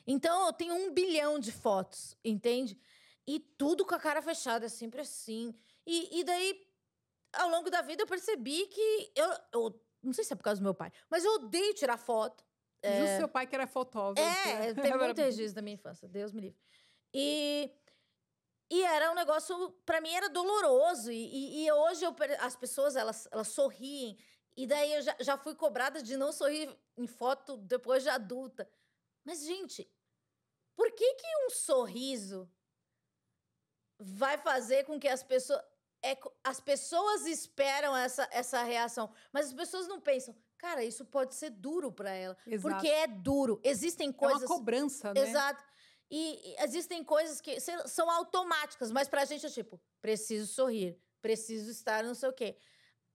[0.08, 2.80] Então eu tenho um bilhão de fotos, entende?
[3.28, 5.54] E tudo com a cara fechada, é sempre assim.
[5.86, 6.68] E, e daí,
[7.34, 9.82] ao longo da vida, eu percebi que eu, eu.
[10.02, 12.44] Não sei se é por causa do meu pai, mas eu odeio tirar foto.
[12.82, 13.02] É...
[13.02, 14.50] Justo seu pai que era fotógrafo.
[14.50, 16.58] É, tem muito registro da minha infância, Deus me livre.
[17.14, 17.70] E,
[18.70, 21.12] e era um negócio, para mim era doloroso.
[21.12, 24.18] E, e, e, hoje eu, as pessoas, elas, elas sorriem.
[24.56, 28.70] E daí eu já, já fui cobrada de não sorrir em foto depois de adulta.
[29.26, 29.90] Mas, gente,
[30.76, 32.50] por que, que um sorriso
[34.00, 35.62] vai fazer com que as pessoas.
[36.02, 41.36] É, as pessoas esperam essa, essa reação, mas as pessoas não pensam, cara, isso pode
[41.36, 42.38] ser duro para ela.
[42.48, 42.74] Exato.
[42.74, 43.60] Porque é duro.
[43.64, 44.44] Existem coisas.
[44.44, 45.22] É uma cobrança, né?
[45.22, 45.64] Exato.
[46.10, 51.70] E, e existem coisas que são automáticas, mas pra gente é tipo, preciso sorrir, preciso
[51.70, 52.58] estar não sei o quê.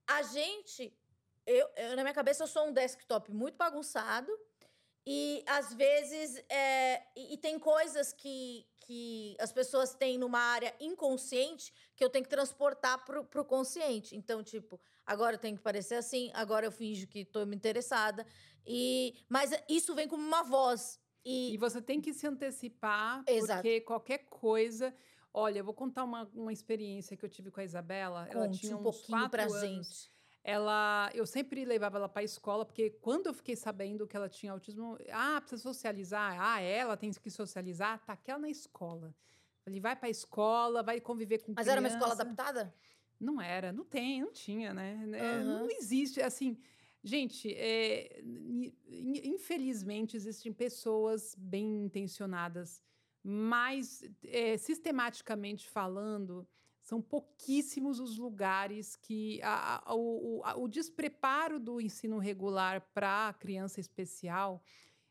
[0.07, 0.97] A gente.
[1.45, 4.31] Eu, eu, na minha cabeça, eu sou um desktop muito bagunçado
[5.05, 10.73] e às vezes é, e, e, tem coisas que, que as pessoas têm numa área
[10.79, 14.15] inconsciente que eu tenho que transportar pro, pro consciente.
[14.15, 18.25] Então, tipo, agora eu tenho que parecer assim, agora eu finjo que estou me interessada.
[18.65, 20.99] E, mas isso vem como uma voz.
[21.23, 23.61] E, e você tem que se antecipar, Exato.
[23.61, 24.93] porque qualquer coisa.
[25.31, 28.25] Olha, eu vou contar uma, uma experiência que eu tive com a Isabela.
[28.25, 29.59] Conte ela tinha um pouquinho pra anos.
[29.59, 30.14] gente
[30.47, 34.29] ela eu sempre levava ela para a escola porque quando eu fiquei sabendo que ela
[34.29, 39.15] tinha autismo ah precisa socializar ah ela tem que socializar tá aquela na escola
[39.65, 41.71] ele vai para a escola vai conviver com mas criança.
[41.71, 42.73] era uma escola adaptada
[43.19, 44.95] Não era, não tem, não tinha, né?
[44.95, 45.45] Uhum.
[45.45, 46.57] Não existe, assim.
[47.03, 48.21] Gente, é,
[49.23, 52.81] infelizmente existem pessoas bem intencionadas,
[53.23, 56.47] mas é, sistematicamente falando,
[56.85, 63.29] são pouquíssimos os lugares que a, a, o, a, o despreparo do ensino regular para
[63.29, 64.61] a criança especial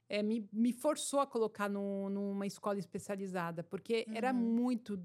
[0.09, 4.15] é, me, me forçou a colocar no, numa escola especializada, porque uhum.
[4.15, 5.03] era muito,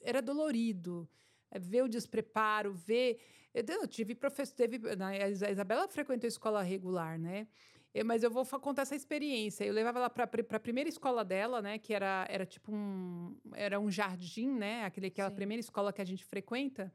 [0.00, 1.10] era dolorido
[1.50, 3.18] é, ver o despreparo, ver.
[3.52, 4.78] Eu, eu tive professor, teve.
[4.78, 7.48] Né, a Isabela frequentou escola regular, né?
[7.94, 9.64] Eu, mas eu vou contar essa experiência.
[9.64, 11.78] Eu levava ela para a primeira escola dela, né?
[11.78, 13.36] Que era, era tipo um.
[13.54, 14.84] Era um jardim, né?
[14.84, 15.36] Aquele, aquela Sim.
[15.36, 16.92] primeira escola que a gente frequenta.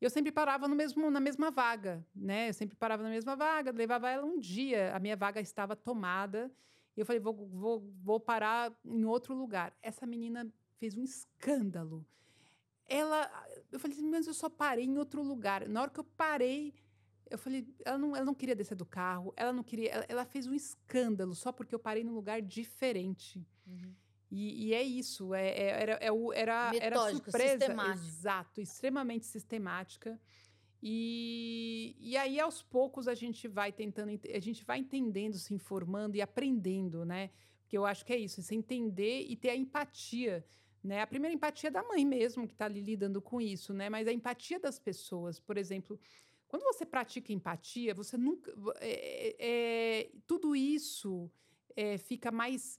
[0.00, 2.48] Eu sempre parava no mesmo, na mesma vaga, né?
[2.48, 4.94] Eu sempre parava na mesma vaga, levava ela um dia.
[4.94, 6.50] A minha vaga estava tomada.
[6.96, 9.76] E eu falei, vou, vou, vou parar em outro lugar.
[9.82, 12.04] Essa menina fez um escândalo
[12.90, 13.30] ela.
[13.70, 15.66] Eu falei assim, mas eu só parei em outro lugar.
[15.68, 16.74] Na hora que eu parei,
[17.30, 19.90] eu falei, ela não, ela não queria descer do carro, ela não queria.
[19.90, 23.46] Ela, ela fez um escândalo só porque eu parei num lugar diferente.
[23.66, 23.94] Uhum.
[24.30, 27.66] E, e, é isso, é, é, era, é, era, era surpresa.
[27.92, 30.20] Exato, extremamente sistemática.
[30.82, 36.16] E, e aí, aos poucos, a gente vai tentando, a gente vai entendendo, se informando
[36.16, 37.30] e aprendendo, né?
[37.62, 40.44] Porque eu acho que é isso, se entender e ter a empatia
[40.82, 41.02] né?
[41.02, 43.88] A primeira empatia é da mãe mesmo, que está ali lidando com isso, né?
[43.88, 46.00] Mas a empatia das pessoas, por exemplo,
[46.50, 48.52] quando você pratica empatia, você nunca.
[48.80, 51.30] É, é, tudo isso
[51.76, 52.78] é, fica mais.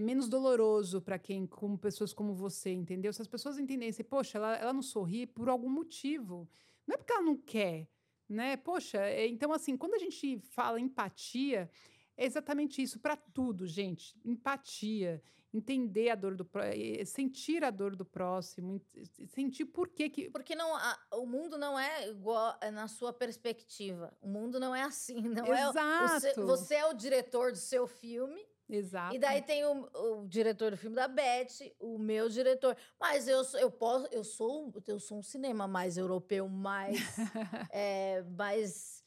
[0.00, 3.12] Menos doloroso para quem, como pessoas como você, entendeu?
[3.12, 6.48] Se as pessoas entendessem, poxa, ela, ela não sorri por algum motivo.
[6.86, 7.88] Não é porque ela não quer,
[8.28, 8.56] né?
[8.56, 11.68] Poxa, então assim, quando a gente fala empatia,
[12.16, 14.16] é exatamente isso para tudo, gente.
[14.24, 15.20] Empatia
[15.54, 16.46] entender a dor do
[17.06, 18.80] sentir a dor do próximo,
[19.28, 23.12] sentir por que que porque não a, o mundo não é igual é na sua
[23.12, 24.12] perspectiva.
[24.20, 26.26] O mundo não é assim, não Exato.
[26.26, 26.34] é.
[26.34, 28.44] Você, você é o diretor do seu filme.
[28.68, 29.14] Exato.
[29.14, 32.74] E daí tem o, o, diretor do filme da Beth, o meu diretor.
[32.98, 36.96] Mas eu, eu posso, eu sou, eu sou um cinema mais europeu, mais,
[37.70, 39.04] é, mais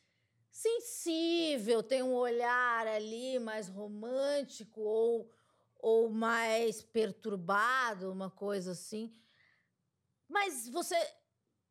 [0.52, 5.30] sensível, tem um olhar ali mais romântico ou
[5.88, 9.16] ou mais perturbado, uma coisa assim.
[10.28, 10.98] Mas você.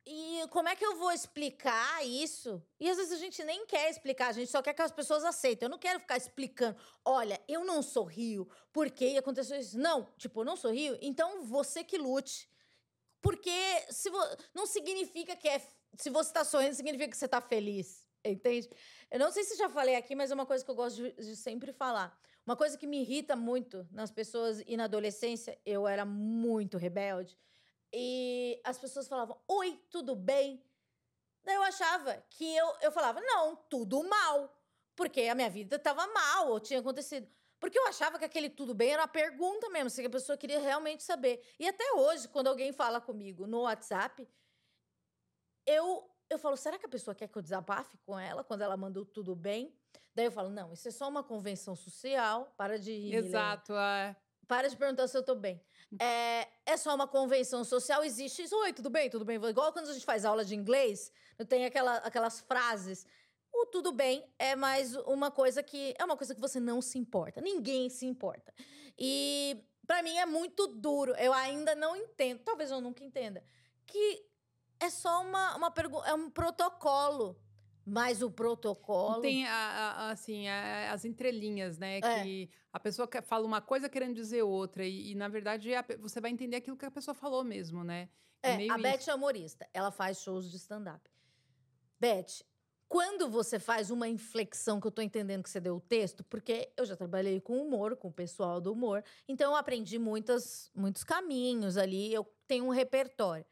[0.06, 2.62] E como é que eu vou explicar isso?
[2.80, 5.22] E às vezes a gente nem quer explicar, a gente só quer que as pessoas
[5.22, 5.66] aceitem.
[5.66, 6.78] Eu não quero ficar explicando.
[7.04, 9.78] Olha, eu não sorrio porque aconteceu isso.
[9.78, 12.48] Não, tipo, eu não sorrio, então você que lute.
[13.20, 13.50] Porque
[13.90, 14.18] se vo...
[14.54, 15.58] não significa que é.
[15.98, 18.06] Se você está sorrindo, significa que você está feliz.
[18.24, 18.70] Entende?
[19.10, 21.12] Eu não sei se já falei aqui, mas é uma coisa que eu gosto de,
[21.12, 22.18] de sempre falar.
[22.46, 27.36] Uma coisa que me irrita muito nas pessoas e na adolescência, eu era muito rebelde.
[27.92, 30.62] E as pessoas falavam: Oi, tudo bem?
[31.42, 34.56] Daí eu achava que eu, eu falava: Não, tudo mal.
[34.94, 37.28] Porque a minha vida estava mal, ou tinha acontecido.
[37.58, 40.60] Porque eu achava que aquele tudo bem era uma pergunta mesmo, se a pessoa queria
[40.60, 41.42] realmente saber.
[41.58, 44.26] E até hoje, quando alguém fala comigo no WhatsApp,
[45.66, 48.76] eu, eu falo: será que a pessoa quer que eu desabafe com ela quando ela
[48.76, 49.76] mandou tudo bem?
[50.16, 53.16] Daí eu falo, não, isso é só uma convenção social, para de rir.
[53.16, 54.16] Exato, é.
[54.48, 55.60] Para de perguntar se eu tô bem.
[56.00, 58.56] É, é só uma convenção social, existe isso.
[58.56, 59.36] Oi, tudo bem, tudo bem.
[59.36, 61.12] Igual quando a gente faz aula de inglês,
[61.50, 63.06] tem aquela, aquelas frases.
[63.52, 65.94] O tudo bem é mais uma coisa que.
[65.98, 67.42] É uma coisa que você não se importa.
[67.42, 68.54] Ninguém se importa.
[68.98, 71.14] E para mim é muito duro.
[71.16, 73.44] Eu ainda não entendo, talvez eu nunca entenda,
[73.86, 74.24] que
[74.80, 77.38] é só uma, uma pergunta, é um protocolo
[77.86, 79.20] mas o protocolo.
[79.20, 81.98] Tem, a, a, assim, a, as entrelinhas, né?
[81.98, 82.22] É.
[82.22, 84.84] Que a pessoa fala uma coisa querendo dizer outra.
[84.84, 85.70] E, e na verdade,
[86.00, 88.08] você vai entender aquilo que a pessoa falou mesmo, né?
[88.42, 89.68] É, é a Beth é humorista.
[89.72, 91.08] Ela faz shows de stand-up.
[92.00, 92.44] Beth,
[92.88, 96.72] quando você faz uma inflexão que eu tô entendendo que você deu o texto, porque
[96.76, 101.04] eu já trabalhei com humor, com o pessoal do humor, então eu aprendi muitas, muitos
[101.04, 103.46] caminhos ali, eu tenho um repertório.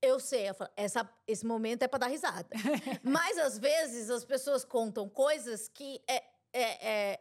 [0.00, 2.48] Eu sei, eu falo, essa, esse momento é para dar risada.
[3.02, 7.20] Mas às vezes as pessoas contam coisas que é, é, é,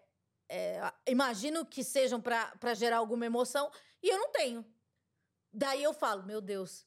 [0.50, 4.66] é imagino que sejam para gerar alguma emoção e eu não tenho.
[5.52, 6.86] Daí eu falo, meu Deus,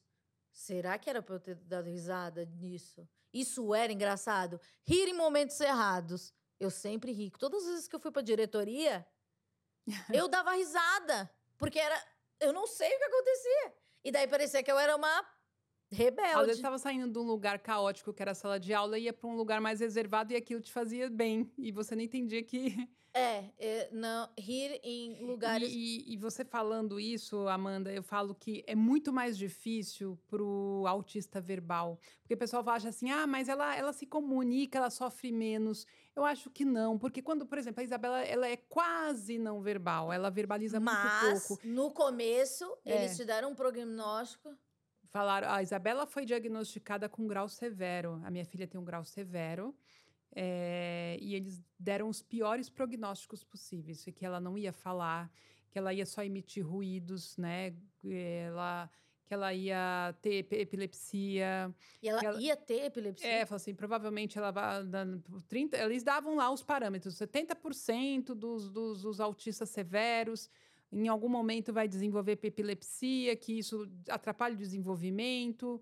[0.51, 3.07] será que era para eu ter dado risada nisso?
[3.33, 4.59] Isso era engraçado?
[4.83, 6.33] Rir em momentos errados.
[6.59, 7.31] Eu sempre ri.
[7.31, 9.05] Todas as vezes que eu fui para diretoria,
[10.13, 12.01] eu dava risada, porque era,
[12.39, 13.73] eu não sei o que acontecia.
[14.03, 15.27] E daí parecia que eu era uma
[15.91, 16.35] rebelde.
[16.35, 19.03] Às vezes estava saindo de um lugar caótico, que era a sala de aula, e
[19.03, 21.51] ia para um lugar mais reservado e aquilo te fazia bem.
[21.57, 22.75] E você não entendia que.
[23.13, 25.69] É, é não, rir em lugares.
[25.69, 30.41] E, e, e, você falando isso, Amanda, eu falo que é muito mais difícil para
[30.41, 31.99] o autista verbal.
[32.21, 35.85] Porque o pessoal acha assim, ah, mas ela, ela se comunica, ela sofre menos.
[36.15, 40.13] Eu acho que não, porque quando, por exemplo, a Isabela ela é quase não verbal,
[40.13, 41.67] ela verbaliza mas, muito pouco.
[41.67, 42.95] No começo, é.
[42.95, 44.57] eles te deram um prognóstico
[45.11, 48.21] falaram, a Isabela foi diagnosticada com grau severo.
[48.23, 49.75] A minha filha tem um grau severo.
[50.33, 55.29] É, e eles deram os piores prognósticos possíveis, que ela não ia falar,
[55.69, 57.75] que ela ia só emitir ruídos, né?
[58.01, 58.89] Ela,
[59.25, 61.75] que ela ia ter epilepsia.
[62.01, 63.27] E ela, ela ia ter epilepsia?
[63.27, 64.81] É, assim, provavelmente ela vai.
[65.49, 70.49] 30, eles davam lá os parâmetros: 70% dos, dos, dos autistas severos
[70.91, 75.81] em algum momento vai desenvolver epilepsia, que isso atrapalha o desenvolvimento.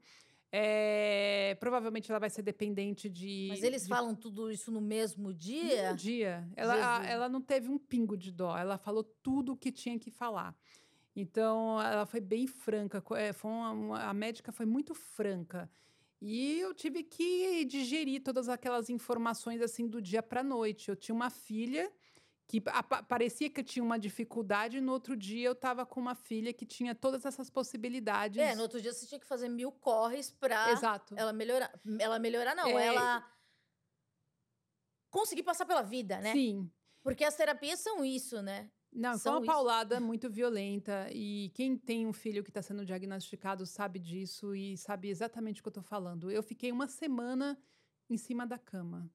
[0.52, 3.48] É, provavelmente ela vai ser dependente de.
[3.50, 3.88] Mas eles de...
[3.88, 5.92] falam tudo isso no mesmo dia?
[5.92, 6.48] No dia.
[6.56, 8.58] Ela, a, ela não teve um pingo de dó.
[8.58, 10.56] Ela falou tudo o que tinha que falar.
[11.16, 13.04] Então, ela foi bem franca.
[13.16, 15.70] É, foi uma, uma, a médica foi muito franca.
[16.22, 20.90] E eu tive que digerir todas aquelas informações assim do dia para noite.
[20.90, 21.92] Eu tinha uma filha
[22.50, 22.60] que
[23.08, 26.52] parecia que eu tinha uma dificuldade, e no outro dia eu estava com uma filha
[26.52, 28.40] que tinha todas essas possibilidades.
[28.40, 30.68] É, no outro dia você tinha que fazer mil corres para
[31.16, 31.72] ela melhorar.
[32.00, 32.88] Ela melhorar, não, é...
[32.88, 33.24] ela
[35.12, 36.34] conseguir passar pela vida, né?
[36.34, 36.68] Sim.
[37.04, 38.72] Porque as terapias são isso, né?
[38.92, 41.08] Não, são uma paulada muito violenta.
[41.12, 45.64] E quem tem um filho que está sendo diagnosticado sabe disso e sabe exatamente o
[45.64, 46.32] que eu estou falando.
[46.32, 47.56] Eu fiquei uma semana
[48.10, 49.08] em cima da cama.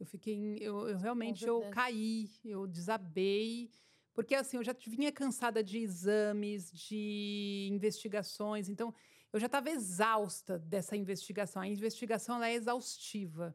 [0.00, 3.70] Eu fiquei, eu, eu realmente eu caí, eu desabei,
[4.14, 8.94] porque assim, eu já vinha cansada de exames, de investigações, então
[9.30, 11.62] eu já estava exausta dessa investigação.
[11.62, 13.54] A investigação ela é exaustiva.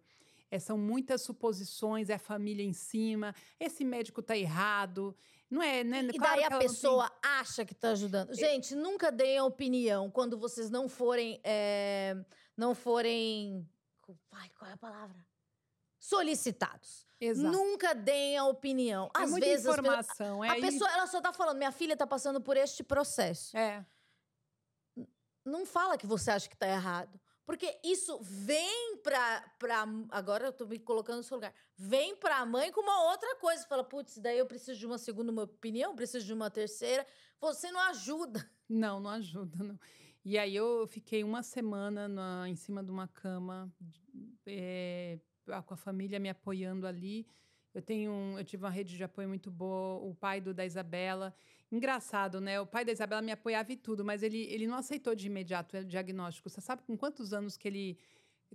[0.51, 5.17] É, são muitas suposições, é a família em cima, esse médico está errado.
[5.49, 6.01] Não é, né?
[6.03, 7.31] E claro daí a pessoa tem...
[7.31, 8.33] acha que está ajudando.
[8.33, 11.41] Gente, nunca deem a opinião quando vocês não forem.
[11.43, 12.15] É,
[12.55, 13.67] não forem.
[14.31, 15.25] Ai, qual é a palavra?
[16.07, 17.05] Solicitados.
[17.19, 17.51] Exato.
[17.51, 19.09] Nunca deem a opinião.
[19.15, 20.43] É Às muita vezes informação.
[20.43, 23.55] A, é pessoa ela só tá falando, minha filha tá passando por este processo.
[23.57, 23.85] É.
[25.43, 27.19] Não fala que você acha que tá errado.
[27.45, 29.85] Porque isso vem pra, pra.
[30.09, 31.53] Agora eu tô me colocando no seu lugar.
[31.77, 33.67] Vem pra mãe com uma outra coisa.
[33.67, 37.05] Fala, putz, daí eu preciso de uma segunda uma opinião, preciso de uma terceira.
[37.39, 38.49] Você não ajuda.
[38.67, 39.79] Não, não ajuda, não.
[40.23, 43.71] E aí eu fiquei uma semana na, em cima de uma cama.
[44.47, 45.19] É,
[45.65, 47.27] com a família me apoiando ali.
[47.73, 50.65] Eu tenho um, eu tive uma rede de apoio muito boa, o pai do da
[50.65, 51.35] Isabela.
[51.71, 52.59] Engraçado, né?
[52.59, 55.77] O pai da Isabela me apoiava em tudo, mas ele, ele não aceitou de imediato
[55.77, 56.49] o diagnóstico.
[56.49, 57.97] Você sabe com quantos anos que ele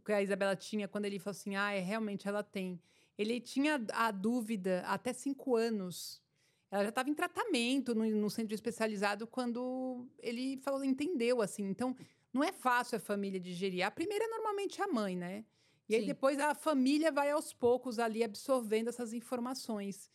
[0.04, 2.80] que a Isabela tinha quando ele falou assim: "Ah, é, realmente ela tem".
[3.18, 6.22] Ele tinha a dúvida até cinco anos.
[6.70, 11.64] Ela já estava em tratamento no, no centro especializado quando ele falou, entendeu assim.
[11.64, 11.94] Então,
[12.32, 13.84] não é fácil a família digerir.
[13.84, 15.44] A primeira é normalmente a mãe, né?
[15.90, 20.08] E aí depois a família vai aos poucos ali absorvendo essas informações.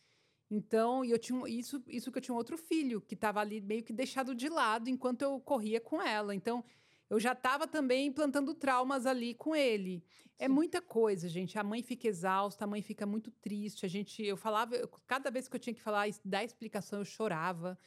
[0.50, 3.60] Então, e eu tinha isso, isso que eu tinha um outro filho que estava ali
[3.60, 6.34] meio que deixado de lado enquanto eu corria com ela.
[6.34, 6.64] Então,
[7.10, 10.02] eu já estava também implantando traumas ali com ele.
[10.40, 10.46] É Sim.
[10.46, 11.60] É muita coisa, gente.
[11.60, 13.86] A mãe fica exausta, a mãe fica muito triste.
[13.86, 17.06] A gente, eu falava, eu, cada vez que eu tinha que falar, dar explicação, eu
[17.06, 17.78] chorava.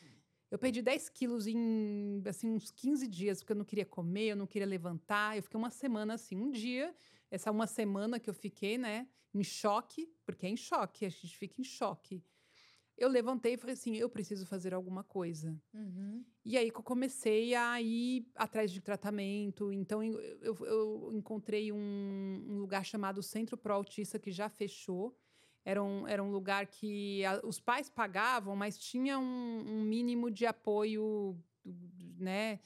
[0.51, 4.37] Eu perdi 10 quilos em assim, uns 15 dias, porque eu não queria comer, eu
[4.37, 5.37] não queria levantar.
[5.37, 6.37] Eu fiquei uma semana assim.
[6.37, 6.95] Um dia
[7.31, 11.37] essa uma semana que eu fiquei, né, em choque, porque é em choque, a gente
[11.37, 12.23] fica em choque.
[12.99, 15.57] Eu levantei e falei assim: eu preciso fazer alguma coisa.
[15.73, 16.25] Uhum.
[16.45, 19.73] E aí que eu comecei a ir atrás de tratamento.
[19.73, 25.17] Então, eu, eu, encontrei um, um, lugar chamado Centro Pro Autista, que já fechou.
[25.65, 30.29] Era um, era um lugar que a, os pais pagavam, mas tinha um, um mínimo
[30.29, 31.39] de apoio,
[32.19, 32.59] né?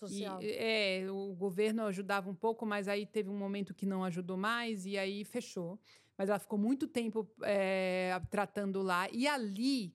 [0.00, 0.42] Social.
[0.42, 4.36] E, é, o governo ajudava um pouco, mas aí teve um momento que não ajudou
[4.36, 5.78] mais e aí fechou.
[6.16, 9.08] Mas ela ficou muito tempo é, tratando lá.
[9.10, 9.94] E ali,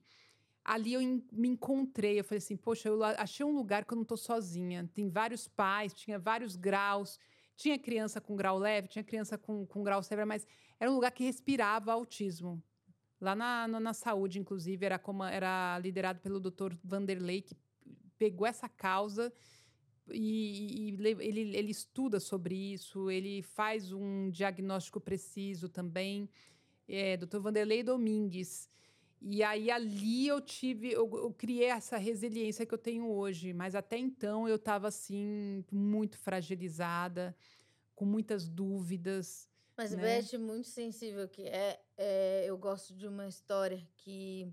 [0.64, 1.00] ali eu
[1.32, 2.18] me encontrei.
[2.18, 4.88] Eu falei assim, poxa, eu achei um lugar que eu não estou sozinha.
[4.92, 7.18] Tem vários pais, tinha vários graus.
[7.56, 10.46] Tinha criança com grau leve, tinha criança com, com grau severo, mas
[10.78, 12.62] era um lugar que respirava autismo.
[13.18, 16.74] Lá na, na, na saúde, inclusive, era, como, era liderado pelo Dr.
[16.84, 17.56] Vanderlei, que
[18.18, 19.32] pegou essa causa
[20.12, 26.28] e, e, ele, ele estuda sobre isso, ele faz um diagnóstico preciso também.
[26.88, 27.38] É, Dr.
[27.38, 28.68] Vanderlei Domingues.
[29.20, 33.74] E aí ali eu tive, eu, eu, criei essa resiliência que eu tenho hoje, mas
[33.74, 37.34] até então eu estava assim muito fragilizada,
[37.94, 39.48] com muitas dúvidas.
[39.76, 40.20] Mas né?
[40.20, 44.52] Beth, muito sensível que é, é, eu gosto de uma história que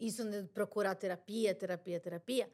[0.00, 2.50] isso de procurar terapia, terapia, terapia,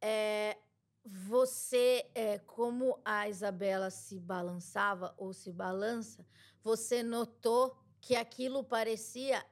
[0.00, 0.56] é
[1.04, 6.26] você, é, como a Isabela se balançava ou se balança,
[6.62, 9.44] você notou que aquilo parecia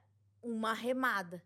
[0.43, 1.43] uma remada.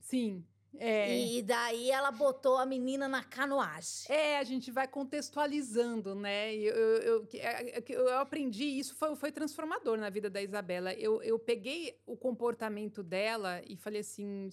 [0.00, 0.46] Sim.
[0.76, 1.18] É.
[1.18, 4.06] E, daí ela botou a menina na canoagem.
[4.08, 6.54] É, a gente vai contextualizando, né?
[6.54, 10.92] Eu, eu, eu, é, é eu, aprendi, isso foi, foi transformador na vida da Isabela.
[10.94, 14.50] Eu, eu peguei o comportamento dela e falei assim: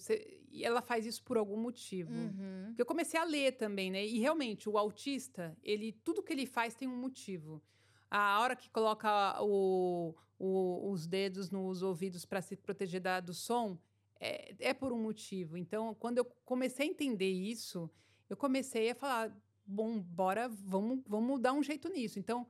[0.50, 2.12] e ela faz isso por algum motivo.
[2.12, 2.74] Uhum.
[2.76, 4.04] Eu comecei a ler também, né?
[4.04, 7.62] E realmente, o autista, ele tudo que ele faz tem um motivo.
[8.10, 13.34] A hora que coloca o, o, os dedos nos ouvidos para se proteger da, do
[13.34, 13.78] som,
[14.20, 15.56] é, é por um motivo.
[15.56, 17.90] Então, quando eu comecei a entender isso,
[18.28, 22.18] eu comecei a falar: bom, bora, vamos, vamos dar um jeito nisso.
[22.18, 22.46] Então,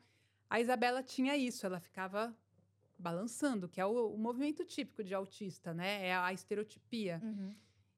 [0.48, 2.36] a Isabela tinha isso, ela ficava
[2.98, 6.08] balançando, que é o, o movimento típico de autista, né?
[6.08, 7.20] É a estereotipia.
[7.22, 7.54] Uhum.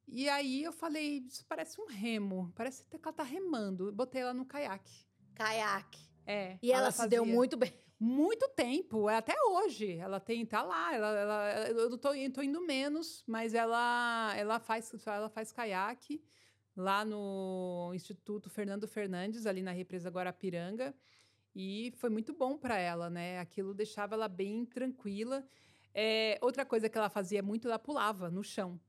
[0.07, 3.93] E aí eu falei: isso parece um remo, parece que ela tá remando.
[3.93, 5.07] Botei ela no caiaque.
[5.35, 6.09] Caiaque.
[6.27, 6.59] É.
[6.63, 9.97] E ela, ela se deu muito bem muito tempo, é até hoje.
[9.97, 14.93] Ela tem, tá lá, ela, ela eu tô, tô, indo menos, mas ela, ela faz,
[15.07, 16.23] ela faz caiaque
[16.77, 20.95] lá no Instituto Fernando Fernandes, ali na represa Guarapiranga,
[21.55, 23.41] e foi muito bom para ela, né?
[23.41, 25.45] Aquilo deixava ela bem tranquila.
[25.93, 28.81] É, outra coisa que ela fazia muito, ela pulava no chão.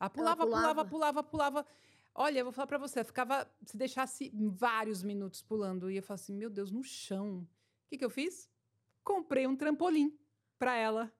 [0.00, 1.66] Ela pulava, ela pulava, pulava, pulava, pulava.
[2.12, 6.20] Olha, eu vou falar para você, ficava, se deixasse vários minutos pulando, e eu falava
[6.20, 7.46] assim, meu Deus, no chão.
[7.86, 8.50] O que, que eu fiz?
[9.04, 10.18] Comprei um trampolim
[10.58, 11.12] para ela.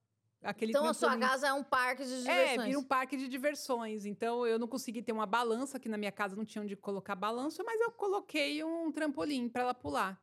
[0.42, 1.06] Aquele então trampolim.
[1.06, 2.58] a sua casa é um parque de diversões.
[2.58, 4.04] É, vira um parque de diversões.
[4.04, 7.14] Então eu não consegui ter uma balança, que na minha casa não tinha onde colocar
[7.14, 10.20] balança, mas eu coloquei um trampolim para ela pular.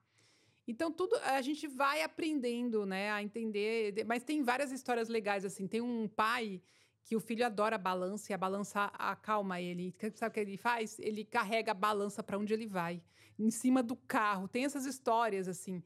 [0.67, 5.67] Então tudo a gente vai aprendendo, né, a entender, mas tem várias histórias legais assim.
[5.67, 6.61] Tem um pai
[7.03, 9.95] que o filho adora a balança e a balança acalma ele.
[10.15, 10.97] Sabe o que ele faz?
[10.99, 13.01] Ele carrega a balança para onde ele vai,
[13.37, 14.47] em cima do carro.
[14.47, 15.83] Tem essas histórias assim.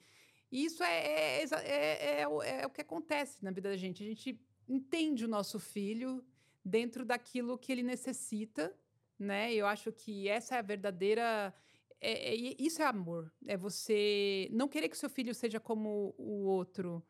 [0.51, 4.03] E isso é, é, é, é, o que acontece na vida da gente.
[4.03, 6.23] A gente entende o nosso filho
[6.63, 8.73] dentro daquilo que ele necessita,
[9.19, 9.53] né?
[9.53, 11.53] Eu acho que essa é a verdadeira.
[11.99, 13.31] É, é, isso é amor.
[13.45, 17.03] É você não querer que seu filho seja como o outro,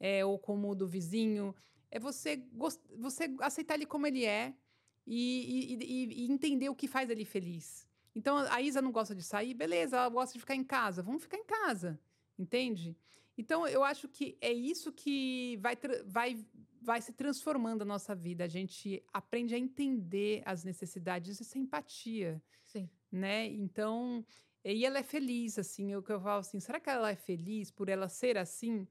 [0.00, 1.54] é, ou como o do vizinho.
[1.90, 4.54] É você, gost, você aceitar ele como ele é
[5.06, 7.86] e, e, e, e entender o que faz ele feliz.
[8.14, 11.02] Então, a Isa não gosta de sair, beleza, ela gosta de ficar em casa.
[11.02, 11.98] Vamos ficar em casa.
[12.38, 12.96] Entende?
[13.36, 15.76] Então, eu acho que é isso que vai,
[16.06, 16.46] vai,
[16.80, 18.44] vai se transformando a nossa vida.
[18.44, 22.42] A gente aprende a entender as necessidades e a empatia.
[22.64, 22.88] Sim.
[23.10, 23.46] Né?
[23.46, 24.24] Então,
[24.64, 25.92] e ela é feliz, assim.
[25.92, 28.86] Eu, eu falo assim, será que ela é feliz por ela ser assim?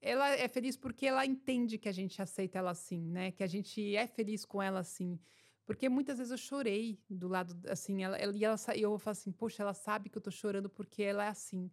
[0.00, 3.30] Ela é feliz porque ela entende que a gente aceita ela assim, né?
[3.30, 5.18] Que a gente é feliz com ela assim.
[5.66, 9.32] Porque muitas vezes eu chorei do lado, assim, ela, ela, e ela, eu falo assim,
[9.32, 11.70] poxa, ela sabe que eu tô chorando porque ela é assim.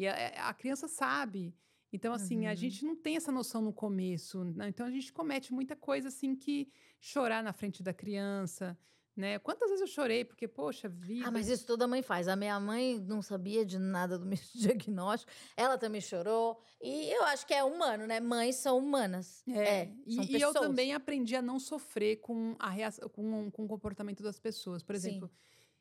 [0.00, 1.54] E a, é, a criança sabe.
[1.92, 2.48] Então, assim, uhum.
[2.48, 4.42] a gente não tem essa noção no começo.
[4.44, 4.68] Né?
[4.68, 8.78] Então, a gente comete muita coisa, assim, que chorar na frente da criança,
[9.14, 9.38] né?
[9.40, 11.28] Quantas vezes eu chorei porque, poxa, vida...
[11.28, 12.28] Ah, mas isso toda mãe faz.
[12.28, 15.30] A minha mãe não sabia de nada do meu diagnóstico.
[15.54, 16.58] Ela também chorou.
[16.80, 18.20] E eu acho que é humano, né?
[18.20, 19.42] Mães são humanas.
[19.46, 23.64] É, é e, e, eu também aprendi a não sofrer com, a reação, com, com
[23.64, 24.82] o comportamento das pessoas.
[24.82, 25.34] Por exemplo, Sim.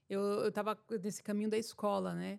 [0.10, 2.38] eu, eu tava nesse caminho da escola, né?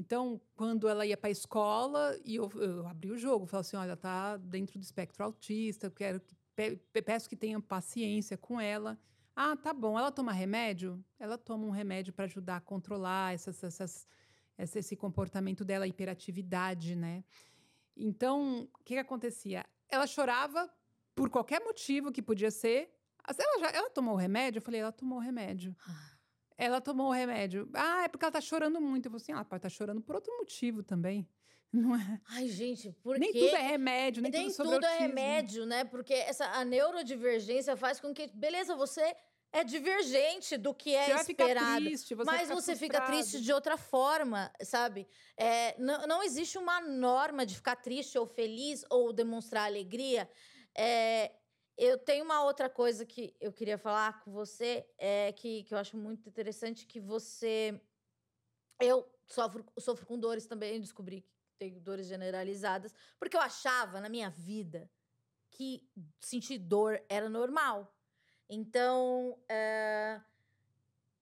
[0.00, 3.76] Então, quando ela ia para a escola, e eu, eu abri o jogo, falei assim:
[3.76, 6.34] olha, tá dentro do espectro autista, quero que,
[7.02, 8.98] peço que tenha paciência com ela.
[9.36, 9.98] Ah, tá bom.
[9.98, 11.04] Ela toma remédio?
[11.18, 14.08] Ela toma um remédio para ajudar a controlar essas, essas,
[14.56, 17.22] esse comportamento dela, hiperatividade, né?
[17.94, 19.66] Então, o que, que acontecia?
[19.86, 20.72] Ela chorava
[21.14, 22.90] por qualquer motivo que podia ser.
[23.28, 24.60] Ela, já, ela tomou o remédio?
[24.60, 25.76] Eu falei, ela tomou o remédio.
[26.60, 27.70] Ela tomou o remédio.
[27.72, 29.06] Ah, é porque ela tá chorando muito.
[29.06, 31.26] Eu falei assim, ah, pode tá chorando por outro motivo também.
[31.72, 32.20] Não é?
[32.28, 35.84] Ai, gente, por Nem tudo é remédio, nem, nem tudo, sobre tudo é remédio, né?
[35.84, 39.16] Porque essa, a neurodivergência faz com que, beleza, você
[39.52, 41.84] é divergente do que é você esperado.
[41.86, 45.08] Triste, você mas você fica triste de outra forma, sabe?
[45.38, 50.28] É, não, não existe uma norma de ficar triste ou feliz ou demonstrar alegria.
[50.76, 51.32] É,
[51.76, 55.78] eu tenho uma outra coisa que eu queria falar com você, é que, que eu
[55.78, 57.80] acho muito interessante, que você...
[58.80, 64.08] Eu sofro, sofro com dores também, descobri que tenho dores generalizadas, porque eu achava na
[64.08, 64.90] minha vida
[65.50, 65.86] que
[66.20, 67.94] sentir dor era normal.
[68.48, 70.20] Então, é,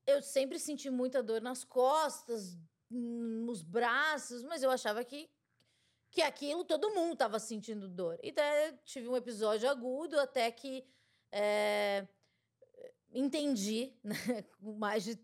[0.06, 2.56] eu sempre senti muita dor nas costas,
[2.90, 5.28] nos braços, mas eu achava que,
[6.10, 8.18] que aquilo todo mundo estava sentindo dor.
[8.22, 10.86] E daí tive um episódio agudo até que
[11.30, 12.06] é,
[13.12, 15.18] entendi, né, com mais de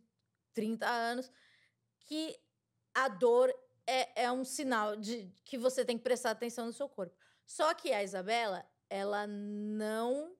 [0.53, 1.31] 30 anos,
[2.01, 2.39] que
[2.95, 3.53] a dor
[3.87, 7.17] é, é um sinal de que você tem que prestar atenção no seu corpo.
[7.45, 10.37] Só que a Isabela, ela não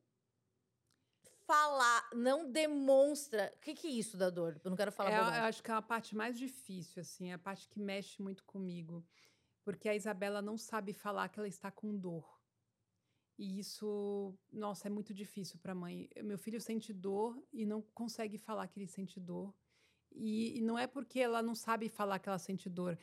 [1.47, 3.53] falar, não demonstra.
[3.57, 4.59] O que, que é isso da dor?
[4.65, 5.41] Eu não quero falar é.
[5.41, 8.45] Eu acho que é a parte mais difícil, assim, é a parte que mexe muito
[8.45, 9.05] comigo.
[9.65, 12.35] Porque a Isabela não sabe falar que ela está com dor.
[13.37, 16.09] E isso, nossa, é muito difícil para a mãe.
[16.23, 19.53] Meu filho sente dor e não consegue falar que ele sente dor.
[20.13, 22.97] E, e não é porque ela não sabe falar que ela sente dor.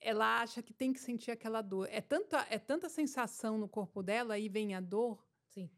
[0.00, 1.88] Ela acha que tem que sentir aquela dor.
[1.90, 5.26] É tanta, é tanta sensação no corpo dela, aí vem a dor.
[5.48, 5.68] Sim.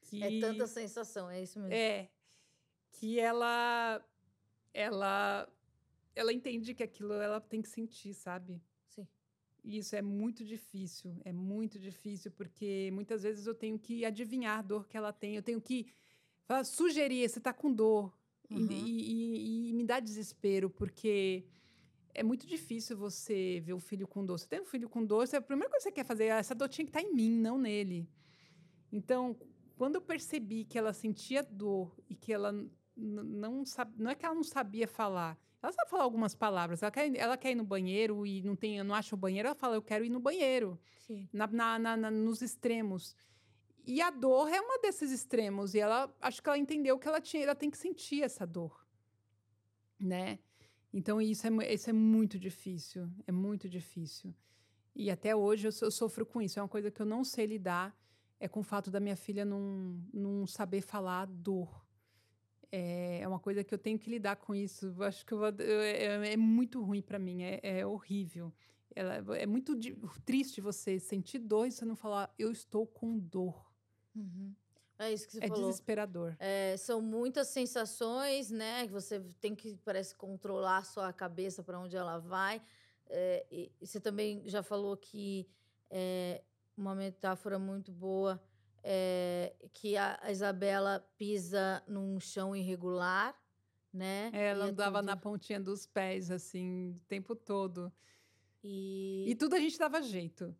[0.00, 1.74] Que, é tanta sensação, é isso mesmo.
[1.74, 2.08] É.
[2.92, 4.02] Que ela.
[4.72, 5.52] Ela.
[6.14, 8.60] Ela entende que aquilo ela tem que sentir, sabe?
[9.64, 11.16] Isso é muito difícil.
[11.24, 15.36] É muito difícil, porque muitas vezes eu tenho que adivinhar a dor que ela tem.
[15.36, 15.86] Eu tenho que
[16.46, 18.16] falar, sugerir, você está com dor.
[18.50, 18.66] Uhum.
[18.70, 21.44] E, e, e, me dá desespero, porque
[22.14, 24.38] é muito difícil você ver o filho com dor.
[24.38, 26.54] Você tem um filho com dor, a primeira coisa que você quer fazer é essa
[26.54, 28.08] dor tinha que estar tá em mim, não nele.
[28.90, 29.36] Então,
[29.76, 32.52] quando eu percebi que ela sentia dor e que ela
[32.96, 36.82] não sabe, não é que ela não sabia falar, ela sabe falar algumas palavras.
[36.82, 39.54] Ela quer, ela quer ir no banheiro e não tem, não acha o banheiro, ela
[39.54, 40.78] fala, eu quero ir no banheiro.
[41.32, 41.46] Na,
[41.78, 43.16] na, na, nos extremos.
[43.84, 45.74] E a dor é uma desses extremos.
[45.74, 48.86] E ela, acho que ela entendeu que ela tinha, ela tem que sentir essa dor,
[49.98, 50.38] né?
[50.92, 54.34] Então isso é, isso é muito difícil, é muito difícil.
[54.94, 56.58] E até hoje eu, eu sofro com isso.
[56.58, 57.96] É uma coisa que eu não sei lidar
[58.40, 61.87] é com o fato da minha filha não, não saber falar dor.
[62.70, 64.94] É, é uma coisa que eu tenho que lidar com isso.
[64.96, 68.52] Eu acho que eu, é, é, muito ruim para mim, é, é horrível.
[68.94, 69.78] Ela, é muito
[70.24, 73.64] triste você sentir dor e você não falar, eu estou com dor.
[74.14, 74.54] Uhum.
[74.98, 75.62] É isso que você é falou.
[75.62, 76.36] É desesperador.
[76.40, 78.86] É, são muitas sensações, né?
[78.86, 82.60] Que você tem que, parece, controlar a sua cabeça para onde ela vai.
[83.06, 85.48] É, e, e, você também já falou que
[85.88, 86.42] é,
[86.76, 88.42] uma metáfora muito boa
[88.82, 93.34] é, que a, Isabela pisa num chão irregular,
[93.92, 94.30] né?
[94.32, 95.06] É, ela andava tudo...
[95.06, 97.92] na pontinha dos pés, assim, o tempo todo.
[98.62, 100.54] E, e tudo a gente dava jeito.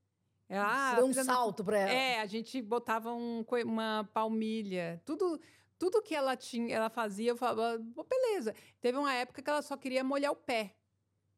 [0.49, 1.93] É, ah, Deu um salto para ela.
[1.93, 5.39] É, a gente botava um, uma palmilha, tudo
[5.79, 8.55] tudo que ela tinha, ela fazia, eu falava, beleza.
[8.81, 10.75] Teve uma época que ela só queria molhar o pé.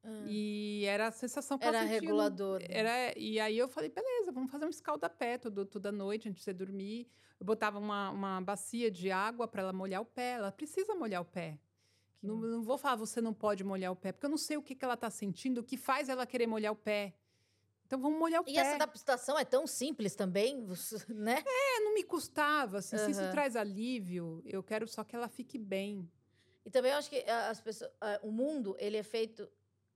[0.02, 0.24] Hum.
[0.26, 2.62] E era a sensação que era regulador.
[2.68, 6.44] Era, e aí eu falei, beleza, vamos fazer um escalda-pé todo, toda noite antes de
[6.44, 7.06] você dormir.
[7.38, 10.32] Eu botava uma, uma bacia de água para ela molhar o pé.
[10.32, 11.58] Ela precisa molhar o pé.
[12.22, 14.62] Não, não, vou falar, você não pode molhar o pé, porque eu não sei o
[14.62, 17.14] que, que ela está sentindo, o que faz ela querer molhar o pé.
[17.86, 18.52] Então vamos molhar o e pé.
[18.52, 20.66] E essa adaptação é tão simples também,
[21.08, 21.42] né?
[21.46, 22.78] É, não me custava.
[22.78, 23.04] Assim, uhum.
[23.06, 26.10] Se isso traz alívio, eu quero só que ela fique bem.
[26.64, 27.90] E também eu acho que as pessoas,
[28.22, 29.50] o mundo ele é feito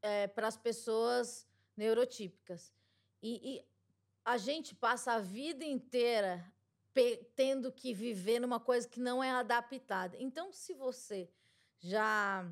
[0.04, 2.70] é, para as pessoas neurotípicas.
[3.22, 3.64] E, e,
[4.22, 6.44] a gente passa a vida inteira
[7.34, 10.16] tendo que viver numa coisa que não é adaptada.
[10.18, 11.28] Então, se você
[11.78, 12.46] já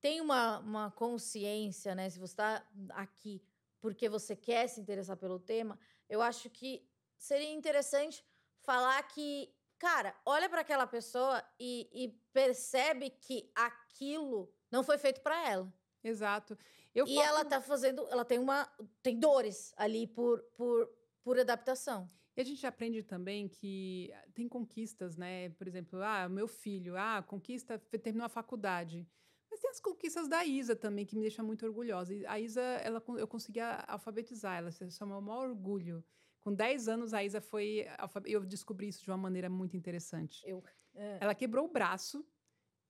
[0.00, 2.10] tem uma, uma consciência, né?
[2.10, 3.42] Se você está aqui
[3.80, 5.78] porque você quer se interessar pelo tema,
[6.08, 6.86] eu acho que
[7.16, 8.24] seria interessante
[8.60, 15.20] falar que, cara, olha para aquela pessoa e, e percebe que aquilo não foi feito
[15.20, 15.72] para ela.
[16.06, 16.56] Exato.
[16.94, 18.70] Eu e ela tá fazendo, ela tem uma
[19.02, 20.88] tem dores ali por por
[21.22, 22.08] por adaptação.
[22.36, 25.48] E a gente aprende também que tem conquistas, né?
[25.50, 29.08] Por exemplo, ah, meu filho, ah, conquista, terminou a faculdade.
[29.50, 32.12] Mas tem as conquistas da Isa também, que me deixa muito orgulhosa.
[32.28, 36.04] A Isa, ela, eu consegui alfabetizar ela, isso é o maior orgulho.
[36.40, 37.86] Com 10 anos, a Isa foi.
[38.26, 40.42] Eu descobri isso de uma maneira muito interessante.
[40.46, 40.62] Eu,
[40.94, 41.18] é.
[41.20, 42.24] Ela quebrou o braço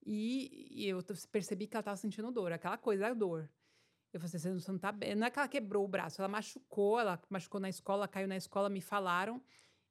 [0.09, 3.49] e, e eu percebi que ela estava sentindo dor, aquela coisa, a dor.
[4.13, 5.13] Eu falei, assim, você não tá bem.
[5.15, 8.37] Não é que ela quebrou o braço, ela machucou, ela machucou na escola, caiu na
[8.37, 9.43] escola, me falaram.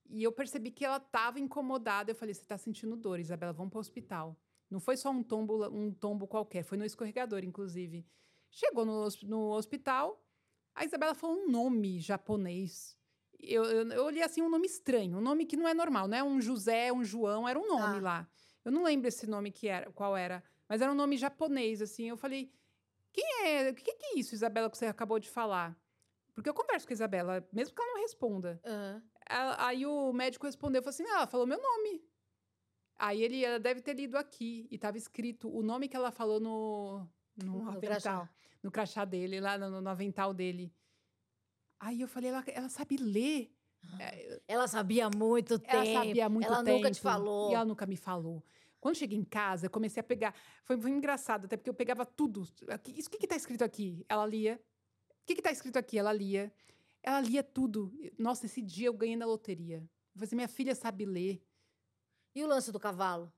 [0.06, 2.10] E eu percebi que ela estava incomodada.
[2.10, 4.34] Eu falei, você está sentindo dor, Isabela, vamos para o hospital.
[4.70, 8.06] Não foi só um tombo, um tombo qualquer, foi no escorregador, inclusive.
[8.50, 10.24] Chegou no, no hospital,
[10.74, 12.96] a Isabela falou um nome japonês.
[13.38, 16.16] Eu, eu, eu, olhei assim, um nome estranho, um nome que não é normal, não
[16.16, 18.00] é um José, um João, era um nome ah.
[18.00, 18.28] lá.
[18.66, 22.08] Eu não lembro esse nome que era, qual era, mas era um nome japonês, assim.
[22.08, 22.52] Eu falei,
[23.12, 23.70] quem é?
[23.70, 25.78] O que, que é isso, Isabela, que você acabou de falar?
[26.34, 28.60] Porque eu converso com a Isabela, mesmo que ela não responda.
[28.64, 29.02] Uhum.
[29.58, 32.04] Aí o médico respondeu, falou assim, ah, ela falou meu nome.
[32.96, 36.40] Aí ele ela deve ter lido aqui e estava escrito o nome que ela falou
[36.40, 38.30] no, no, No avental, crachá.
[38.64, 40.74] no crachá dele, lá no, no avental dele.
[41.78, 43.55] Aí eu falei, ela, ela sabe ler.
[44.46, 45.76] Ela sabia muito tempo.
[45.76, 46.76] Ela sabia muito ela tempo.
[46.78, 47.50] nunca te falou.
[47.50, 48.42] E ela nunca me falou.
[48.80, 50.34] Quando cheguei em casa, eu comecei a pegar.
[50.64, 52.42] Foi, foi engraçado, até porque eu pegava tudo.
[52.42, 54.04] Isso o que, que tá escrito aqui?
[54.08, 54.60] Ela lia.
[55.10, 55.98] O que, que tá escrito aqui?
[55.98, 56.52] Ela lia.
[57.02, 57.92] Ela lia tudo.
[58.18, 59.78] Nossa, esse dia eu ganhei na loteria.
[59.78, 61.42] Eu falei assim, minha filha sabe ler.
[62.34, 63.32] E o lance do cavalo?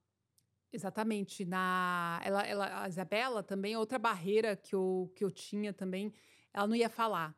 [0.73, 1.45] Exatamente.
[1.45, 6.13] Na, ela, ela, a Isabela também, outra barreira que eu, que eu tinha também,
[6.53, 7.35] ela não ia falar.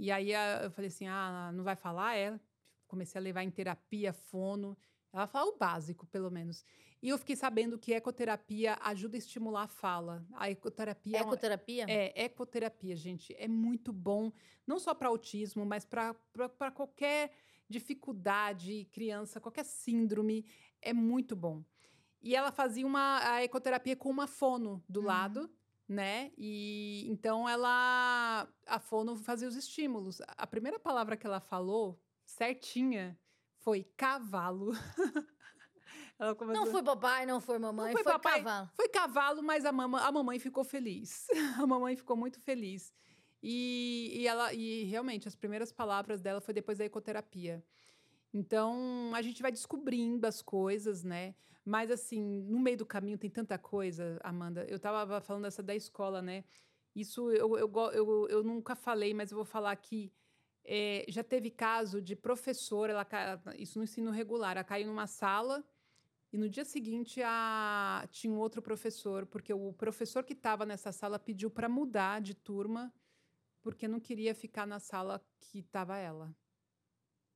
[0.00, 0.32] E aí
[0.64, 2.16] eu falei assim: ah, não vai falar?
[2.16, 2.40] É.
[2.88, 4.76] Comecei a levar em terapia, fono.
[5.12, 6.64] Ela fala o básico, pelo menos.
[7.02, 10.24] E eu fiquei sabendo que ecoterapia ajuda a estimular a fala.
[10.34, 11.84] A ecoterapia é Ecoterapia?
[11.86, 14.32] é, ecoterapia, gente, é muito bom,
[14.66, 16.14] não só para autismo, mas para
[16.72, 17.32] qualquer
[17.68, 20.46] dificuldade, criança, qualquer síndrome,
[20.80, 21.64] é muito bom.
[22.22, 25.06] E ela fazia uma a ecoterapia com uma fono do Uhum.
[25.06, 25.50] lado,
[25.90, 26.30] né?
[26.38, 30.22] E então ela a fono fazia os estímulos.
[30.38, 33.18] A primeira palavra que ela falou, certinha,
[33.58, 34.72] foi cavalo.
[36.16, 38.38] ela começou Não foi papai, não foi mamãe, foi foi, papai.
[38.38, 38.70] cavalo.
[38.72, 41.26] foi cavalo, mas a, mama, a mamãe ficou feliz.
[41.58, 42.94] a mamãe ficou muito feliz.
[43.42, 47.64] E, e ela e realmente as primeiras palavras dela foi depois da ecoterapia.
[48.32, 51.34] Então a gente vai descobrindo as coisas, né?
[51.64, 54.64] Mas assim, no meio do caminho tem tanta coisa, Amanda.
[54.68, 56.44] Eu tava falando essa da escola, né?
[56.94, 60.12] Isso eu, eu, eu, eu nunca falei, mas eu vou falar aqui.
[60.64, 65.64] É, já teve caso de professora, ela, isso no ensino regular, ela caiu numa sala
[66.32, 70.92] e no dia seguinte a, tinha um outro professor, porque o professor que estava nessa
[70.92, 72.92] sala pediu para mudar de turma,
[73.62, 76.34] porque não queria ficar na sala que estava ela.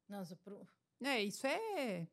[0.09, 0.66] Nossa, pro-
[1.03, 2.07] É, isso é,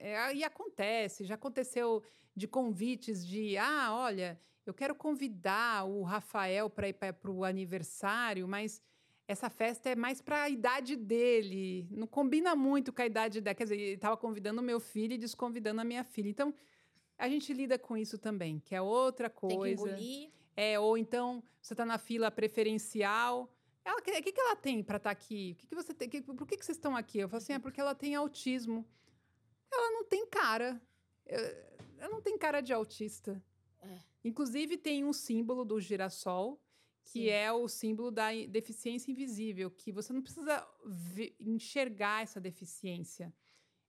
[0.00, 0.34] é.
[0.34, 2.02] E acontece, já aconteceu
[2.34, 8.46] de convites de, ah, olha, eu quero convidar o Rafael para ir para o aniversário,
[8.46, 8.82] mas
[9.28, 13.54] essa festa é mais para a idade dele, não combina muito com a idade dela.
[13.54, 16.28] Quer dizer, ele estava convidando o meu filho e desconvidando a minha filha.
[16.28, 16.54] Então,
[17.18, 19.72] a gente lida com isso também, que é outra tem que coisa.
[19.72, 20.30] engolir.
[20.56, 23.52] É, ou então você está na fila preferencial.
[23.84, 25.52] Ela, o que, que, ela tem para estar aqui?
[25.52, 26.08] O que, que você tem?
[26.08, 27.18] que- por que, que vocês estão aqui?
[27.18, 28.86] Eu falo assim, é porque ela tem autismo.
[29.72, 30.80] Ela não tem cara.
[31.98, 33.42] Ela não tem cara de autista.
[33.80, 33.98] É.
[34.24, 36.60] Inclusive, tem um símbolo do girassol,
[37.04, 37.28] que Sim.
[37.28, 40.66] é o símbolo da deficiência invisível, que você não precisa
[41.40, 43.32] enxergar essa deficiência.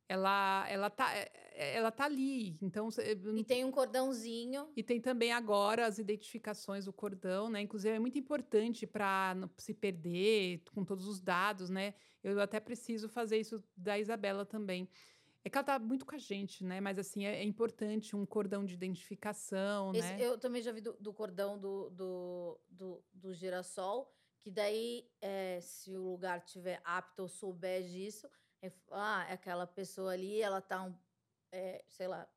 [0.09, 2.57] Ela, ela, tá, eh, ela tá ali.
[2.61, 2.87] Então,
[3.35, 4.71] E tem um cordãozinho.
[4.73, 7.59] e tem também agora as identificações do cordão, né?
[7.61, 11.93] Inclusive é muito importante para não se perder com todos os dados, né?
[12.23, 14.87] Eu até preciso fazer isso da Isabela também.
[15.43, 16.81] É que ela tá muito com a gente, né?
[16.81, 20.17] Mas assim, é, é importante um cordão de identificação, Esse- né?
[20.19, 25.59] eu também já vi do, do cordão do, do, do, do girassol, que daí, é,
[25.61, 28.29] se o lugar tiver apto ou souber disso,
[28.61, 30.95] é, ah, é aquela pessoa ali, ela tá, um,
[31.51, 32.29] é, sei lá,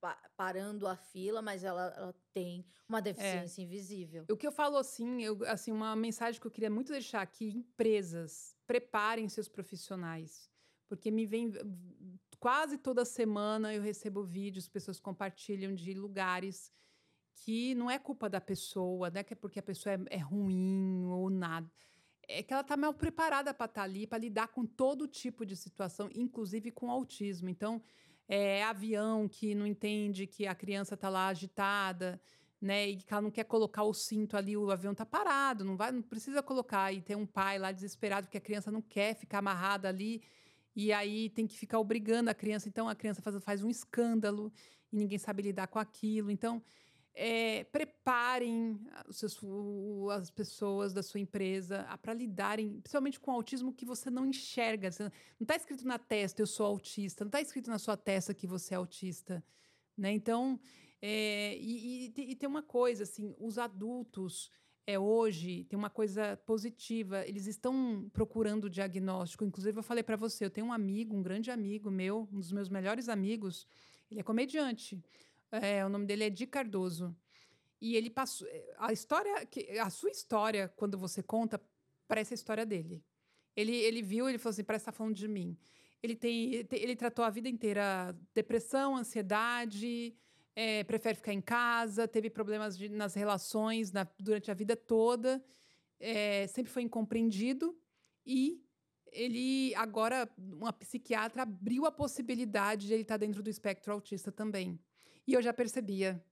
[0.00, 4.26] pa- parando a fila, mas ela, ela tem uma deficiência invisível.
[4.28, 7.48] O que eu falo assim, eu, assim, uma mensagem que eu queria muito deixar aqui:
[7.48, 10.52] empresas, preparem seus profissionais.
[10.86, 11.50] Porque me vem
[12.44, 16.70] quase toda semana eu recebo vídeos, pessoas compartilham de lugares
[17.36, 20.18] que não é culpa da pessoa, não é que é porque a pessoa é, é
[20.18, 21.72] ruim ou nada.
[22.28, 25.56] É que ela está mal preparada para estar ali, para lidar com todo tipo de
[25.56, 27.48] situação, inclusive com autismo.
[27.48, 27.80] Então,
[28.28, 32.20] é avião que não entende que a criança está lá agitada,
[32.60, 32.90] né?
[32.90, 35.90] E que ela não quer colocar o cinto ali, o avião tá parado, não vai,
[35.90, 39.38] não precisa colocar e tem um pai lá desesperado porque a criança não quer ficar
[39.38, 40.22] amarrada ali
[40.74, 44.52] e aí tem que ficar obrigando a criança, então a criança faz, faz um escândalo
[44.92, 46.30] e ninguém sabe lidar com aquilo.
[46.30, 46.62] Então,
[47.16, 49.38] é, preparem seus-
[50.12, 54.90] as pessoas da sua empresa para lidarem, principalmente com o autismo que você não enxerga.
[54.90, 55.10] Você- não
[55.42, 58.74] está escrito na testa, eu sou autista, não está escrito na sua testa que você
[58.74, 59.44] é autista.
[59.96, 60.12] Né?
[60.12, 60.58] Então,
[61.00, 64.50] é, e, e e tem uma coisa, assim, os adultos
[64.86, 69.44] é, hoje tem uma coisa positiva, eles estão procurando diagnóstico.
[69.44, 72.52] Inclusive, eu falei para você, eu tenho um amigo, um grande amigo meu, um dos
[72.52, 73.66] meus melhores amigos,
[74.10, 75.02] ele é comediante.
[75.50, 77.16] É, o nome dele é Di Cardoso.
[77.80, 78.46] E ele passou.
[78.78, 79.48] A história,
[79.80, 81.60] a sua história, quando você conta,
[82.06, 83.02] parece a história dele.
[83.56, 85.56] Ele, ele viu, ele falou assim: parece que está falando de mim.
[86.02, 90.14] Ele, tem- ele tratou a vida inteira depressão, ansiedade,
[90.56, 95.44] é, prefere ficar em casa, teve problemas de- nas relações na- durante a vida toda,
[95.98, 97.76] é, sempre foi incompreendido
[98.24, 98.62] e
[99.12, 104.32] ele agora, uma psiquiatra abriu a possibilidade de ele estar tá dentro do espectro autista
[104.32, 104.78] também.
[105.26, 106.22] E eu já percebia.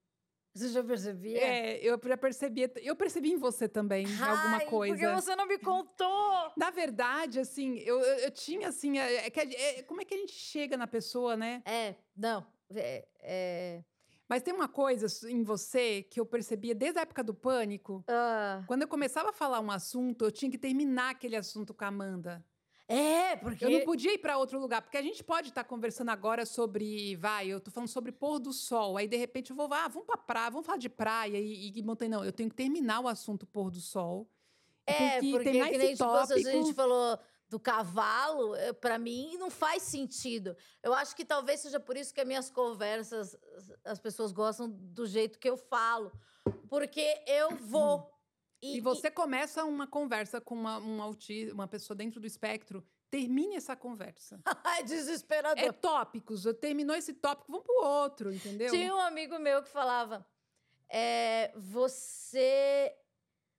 [0.54, 1.38] Você já percebia?
[1.38, 2.70] É, eu já percebia.
[2.82, 4.94] Eu percebi em você também Ai, alguma coisa.
[4.94, 6.52] Porque você não me contou!
[6.58, 8.98] Na verdade, assim, eu, eu, eu tinha assim.
[8.98, 9.32] É, é,
[9.78, 11.62] é, como é que a gente chega na pessoa, né?
[11.64, 12.46] É, não.
[12.74, 13.84] É, é...
[14.32, 18.02] Mas tem uma coisa em você que eu percebia desde a época do pânico.
[18.08, 18.64] Uh.
[18.66, 21.88] Quando eu começava a falar um assunto, eu tinha que terminar aquele assunto com a
[21.88, 22.42] Amanda.
[22.88, 23.62] É, porque.
[23.62, 26.46] Eu não podia ir para outro lugar, porque a gente pode estar tá conversando agora
[26.46, 27.14] sobre.
[27.16, 28.96] Vai, eu tô falando sobre pôr do sol.
[28.96, 29.68] Aí, de repente, eu vou.
[29.70, 32.12] Ah, vamos pra praia, vamos falar de praia e, e montanha.
[32.12, 34.26] Não, eu tenho que terminar o assunto pôr do sol.
[34.86, 37.18] É, que porque que nem tipo, a gente falou
[37.53, 40.57] do cavalo, eh, para mim não faz sentido.
[40.82, 43.36] Eu acho que talvez seja por isso que as minhas conversas
[43.84, 46.11] as pessoas gostam do jeito que eu falo,
[46.66, 48.11] porque eu vou
[48.62, 49.11] e, e você e...
[49.11, 54.40] começa uma conversa com uma, um autista, uma pessoa dentro do espectro, termine essa conversa.
[54.78, 55.62] é desesperador.
[55.62, 56.44] É tópicos.
[56.59, 58.70] Terminou esse tópico, vamos pro outro, entendeu?
[58.70, 60.26] Tinha um amigo meu que falava:
[60.88, 62.96] é, você.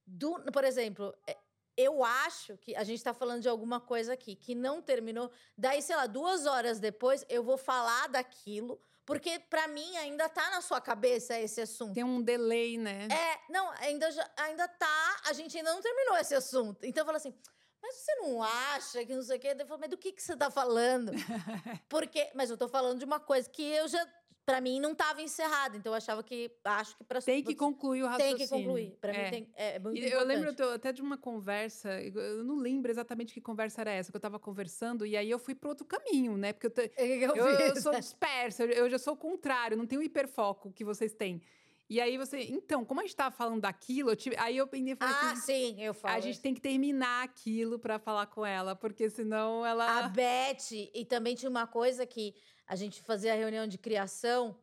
[0.06, 1.38] Do, por exemplo, é,
[1.76, 5.32] eu acho que a gente está falando de alguma coisa aqui que não terminou.
[5.58, 10.50] Daí, sei lá, duas horas depois, eu vou falar daquilo porque para mim ainda tá
[10.52, 11.94] na sua cabeça esse assunto.
[11.94, 13.08] Tem um delay, né?
[13.12, 14.08] É, não, ainda,
[14.38, 16.86] ainda tá, a gente ainda não terminou esse assunto.
[16.86, 17.36] Então eu falo assim,
[17.82, 19.56] mas você não acha que não sei o quê?
[19.60, 21.12] Eu falo, mas do que, que você tá falando?
[21.90, 24.08] Porque, mas eu tô falando de uma coisa que eu já
[24.46, 28.04] para mim não estava encerrado, então eu achava que acho que para tem que concluir
[28.04, 28.38] o raciocínio.
[28.38, 28.98] Tem que concluir.
[29.00, 29.24] Para é.
[29.24, 33.42] mim tem, é muito Eu lembro até de uma conversa, eu não lembro exatamente que
[33.42, 36.52] conversa era essa que eu estava conversando e aí eu fui para outro caminho, né?
[36.52, 40.02] Porque eu, te, eu, eu, eu, sou dispersa, eu já sou o contrário, não tenho
[40.02, 41.42] o hiperfoco que vocês têm.
[41.90, 45.32] E aí você, então, como a gente tava falando daquilo, tive, aí eu pensei Ah,
[45.32, 46.16] assim, sim, eu falo.
[46.16, 50.72] A gente tem que terminar aquilo para falar com ela, porque senão ela A Beth,
[50.72, 52.34] e também tinha uma coisa que
[52.68, 54.58] a gente fazia a reunião de criação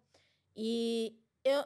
[0.57, 1.65] e eu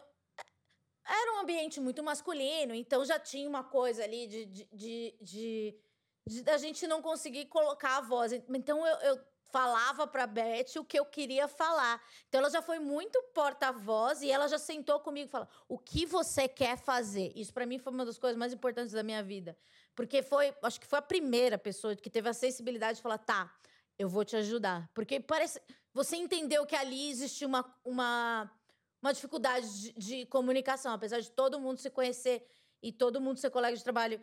[1.06, 6.42] era um ambiente muito masculino, então já tinha uma coisa ali de, de, de, de,
[6.42, 8.32] de gente não conseguir colocar a voz.
[8.32, 9.20] Então eu, eu
[9.54, 12.02] falava para Beth o que eu queria falar.
[12.28, 16.06] Então ela já foi muito porta-voz e ela já sentou comigo e falou: "O que
[16.06, 17.32] você quer fazer?".
[17.36, 19.56] Isso para mim foi uma das coisas mais importantes da minha vida,
[19.94, 23.54] porque foi, acho que foi a primeira pessoa que teve a sensibilidade de falar: "Tá,
[23.98, 24.90] eu vou te ajudar".
[24.94, 25.60] Porque parece
[25.94, 28.50] você entendeu que ali existe uma, uma,
[29.00, 32.44] uma dificuldade de, de, comunicação, apesar de todo mundo se conhecer
[32.82, 34.20] e todo mundo ser colega de trabalho.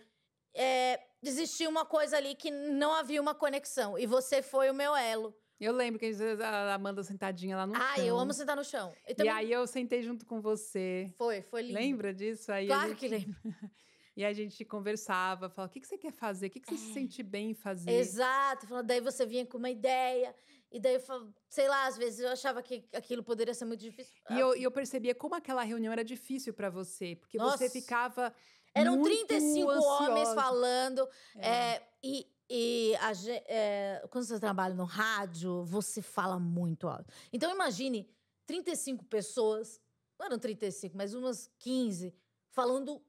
[0.53, 3.97] É, existia uma coisa ali que não havia uma conexão.
[3.97, 5.33] E você foi o meu elo.
[5.57, 6.11] Eu lembro que
[6.43, 7.87] a Amanda sentadinha lá no ah, chão.
[7.89, 8.93] Ah, eu amo sentar no chão.
[9.07, 9.31] E, também...
[9.31, 11.13] e, aí eu sentei junto com você.
[11.17, 11.75] Foi, foi lindo.
[11.75, 12.51] Lembra disso?
[12.51, 12.99] Aí claro gente...
[12.99, 13.39] que lembro.
[14.15, 16.47] E a gente conversava, falava, o que, que você quer fazer?
[16.47, 16.77] O que, que você é.
[16.77, 17.91] se sente bem em fazer?
[17.91, 18.67] Exato.
[18.83, 20.35] Daí você vinha com uma ideia.
[20.71, 24.13] E daí, eu, sei lá, às vezes eu achava que aquilo poderia ser muito difícil.
[24.29, 27.57] E eu, eu percebia como aquela reunião era difícil para você, porque Nossa.
[27.57, 28.33] você ficava.
[28.73, 30.03] Eram muito 35 ansiosa.
[30.03, 31.09] homens falando.
[31.35, 31.49] É.
[31.49, 33.11] É, e e a,
[33.45, 37.05] é, quando você trabalha no rádio, você fala muito alto.
[37.31, 38.13] Então imagine
[38.45, 39.79] 35 pessoas,
[40.19, 42.13] não eram 35, mas umas 15,
[42.49, 43.01] falando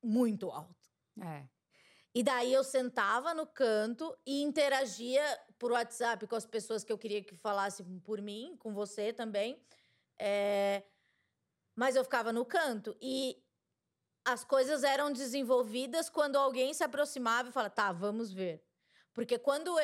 [0.00, 0.88] muito alto.
[1.20, 1.48] É.
[2.14, 5.22] E daí eu sentava no canto e interagia
[5.58, 9.62] por WhatsApp com as pessoas que eu queria que falassem por mim, com você também.
[10.18, 10.82] É...
[11.76, 12.96] Mas eu ficava no canto.
[13.00, 13.40] E
[14.24, 18.62] as coisas eram desenvolvidas quando alguém se aproximava e falava, tá, vamos ver.
[19.12, 19.74] Porque quando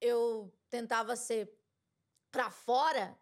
[0.00, 1.52] eu tentava ser
[2.30, 3.16] para fora,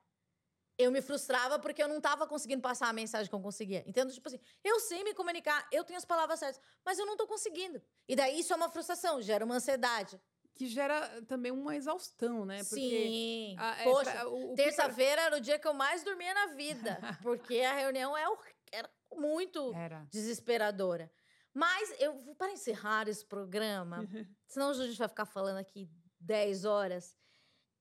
[0.80, 3.84] eu me frustrava porque eu não estava conseguindo passar a mensagem que eu conseguia.
[3.86, 4.12] Entendo?
[4.12, 7.26] Tipo assim, eu sei me comunicar, eu tenho as palavras certas, mas eu não estou
[7.26, 7.82] conseguindo.
[8.08, 10.20] E daí isso é uma frustração, gera uma ansiedade.
[10.54, 12.58] Que gera também uma exaustão, né?
[12.58, 13.56] Porque Sim.
[13.58, 14.24] A, é, Poxa,
[14.56, 16.98] terça-feira era o dia que eu mais dormia na vida.
[17.22, 18.24] porque a reunião é,
[18.72, 20.06] era muito era.
[20.10, 21.10] desesperadora.
[21.54, 23.98] Mas eu para encerrar esse programa,
[24.46, 25.88] senão a gente vai ficar falando aqui
[26.20, 27.16] 10 horas.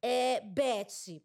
[0.02, 1.22] É, Beth,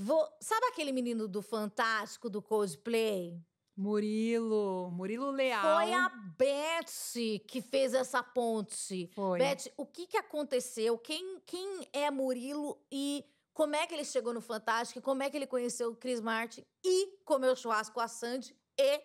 [0.00, 0.26] Vou...
[0.40, 3.38] Sabe aquele menino do Fantástico, do cosplay?
[3.76, 5.62] Murilo, Murilo Leal.
[5.62, 9.10] Foi a Beth que fez essa ponte.
[9.14, 9.38] Foi.
[9.38, 10.98] Beth, o que, que aconteceu?
[10.98, 13.24] Quem, quem é Murilo e
[13.54, 15.00] como é que ele chegou no Fantástico?
[15.00, 19.00] Como é que ele conheceu o Chris Martin e comeu churrasco com a Sandy e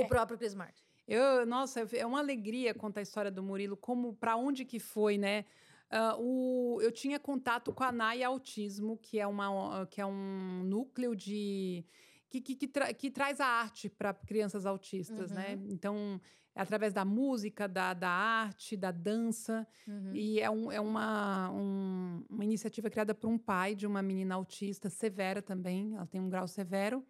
[0.00, 0.82] o próprio Chris Martin?
[1.06, 5.18] Eu, nossa, é uma alegria contar a história do Murilo, como para onde que foi,
[5.18, 5.44] né?
[5.94, 10.64] Uh, o, eu tinha contato com a NAI Autismo, que é, uma, que é um
[10.64, 11.84] núcleo de
[12.28, 15.54] que, que, que, tra que traz a arte para crianças autistas, né?
[15.54, 15.68] Uhum.
[15.70, 16.20] Então,
[16.52, 19.66] é através da música, da, da arte, da dança.
[19.86, 20.12] Uhum.
[20.14, 24.34] E é, um, é uma, um- uma iniciativa criada por um pai de uma menina
[24.34, 25.94] autista severa também.
[25.94, 27.04] Ela tem um grau severo.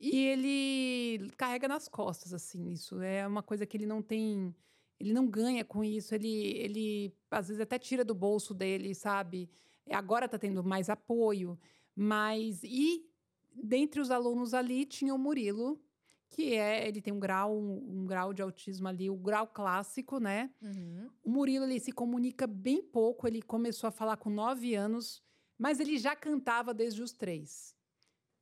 [0.00, 3.00] E ele carrega nas costas, assim, isso.
[3.00, 4.54] É uma coisa que ele não tem.
[5.02, 6.14] Ele não ganha com isso.
[6.14, 9.50] Ele, ele às vezes, até tira do bolso dele, sabe?
[9.90, 11.58] Agora tá tendo mais apoio.
[11.94, 12.62] Mas.
[12.62, 13.04] E
[13.52, 15.82] dentre os alunos ali tinha o Murilo,
[16.28, 16.86] que é.
[16.86, 20.50] Ele tem um grau, um, um grau de autismo ali, o grau clássico, né?
[20.62, 21.10] Uhum.
[21.24, 25.20] O Murilo ele se comunica bem pouco, ele começou a falar com nove anos,
[25.58, 27.74] mas ele já cantava desde os três.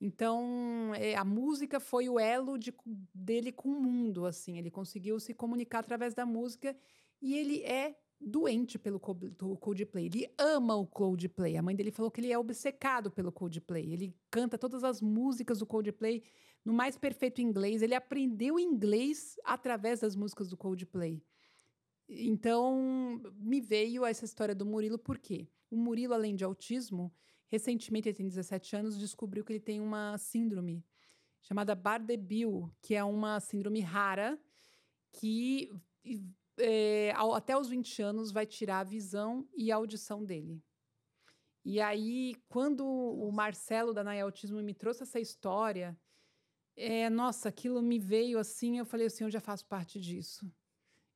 [0.00, 2.74] Então, é, a música foi o elo de-
[3.14, 4.58] dele com o mundo, assim.
[4.58, 6.74] Ele conseguiu se comunicar através da música
[7.20, 10.06] e ele é doente pelo Coldplay.
[10.06, 11.56] Ele ama o Coldplay.
[11.56, 13.92] A mãe dele falou que ele é obcecado pelo Coldplay.
[13.92, 16.22] Ele canta todas as músicas do Coldplay
[16.64, 17.82] no mais perfeito inglês.
[17.82, 21.22] Ele aprendeu inglês através das músicas do Coldplay.
[22.08, 25.48] Então, me veio essa história do Murilo, por quê?
[25.70, 27.12] O Murilo, além de autismo,
[27.50, 30.84] recentemente, ele tem 17 anos, descobriu que ele tem uma síndrome
[31.42, 34.38] chamada Bardet-Bill, que é uma síndrome rara
[35.12, 35.70] que
[36.58, 40.62] é, até os 20 anos vai tirar a visão e a audição dele.
[41.64, 43.30] E aí, quando o.
[43.30, 45.98] Marcelo da Naya Autismo me trouxe essa história,
[46.76, 50.50] é, nossa, aquilo me veio assim, eu falei assim, eu já faço parte disso.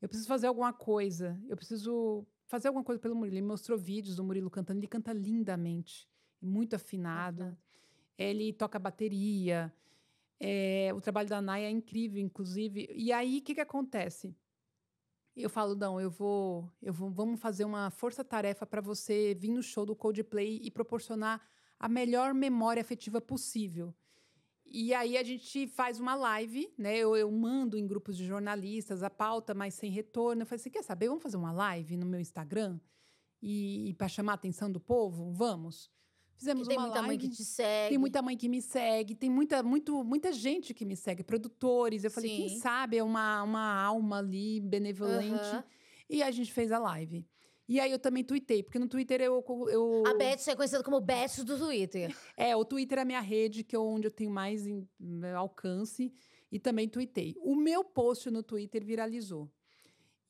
[0.03, 1.41] Eu preciso fazer alguma coisa.
[1.49, 3.37] Eu preciso fazer alguma coisa pelo Murilo.
[3.37, 4.81] Ele me mostrou vídeos do Murilo cantando.
[4.81, 6.07] Ele canta lindamente,
[6.45, 7.45] muito afinado.
[7.45, 7.59] Afinado.
[8.17, 9.73] Ele toca bateria.
[10.39, 12.89] É, o trabalho da Naya é incrível, inclusive.
[12.95, 14.37] E aí, o que, que acontece?
[15.37, 19.63] Eu falo, não, eu vou, eu vou, vamos fazer uma força-tarefa para você vir no
[19.63, 21.41] show do Coldplay e proporcionar
[21.79, 23.93] a melhor memória afetiva possível.
[24.65, 26.97] E aí a gente faz uma live, né?
[26.97, 30.43] Eu, eu mando em grupos de jornalistas a pauta, mas sem retorno.
[30.43, 31.09] Eu falei, você quer saber?
[31.09, 32.79] Vamos fazer uma live no meu Instagram?
[33.43, 35.33] E, e para chamar a atenção do povo?
[35.33, 35.91] Vamos.
[36.37, 37.29] Fizemos tem uma muita mãe live.
[37.29, 37.89] que te segue.
[37.91, 42.05] Tem muita mãe que me segue, tem muita, muito, muita gente que me segue, produtores.
[42.05, 42.59] Eu falei, quem Sim.
[42.59, 45.65] sabe é uma, uma alma ali benevolente.
[46.09, 47.27] E a gente fez a live.
[47.67, 49.43] E aí eu também tuitei, porque no Twitter eu.
[49.71, 52.15] eu A Beth é conhecida como Beth do Twitter.
[52.37, 54.87] é, o Twitter é a minha rede, que é onde eu tenho mais em-
[55.35, 56.13] alcance.
[56.53, 57.35] E também tuitei.
[57.39, 59.51] O meu post no Twitter viralizou.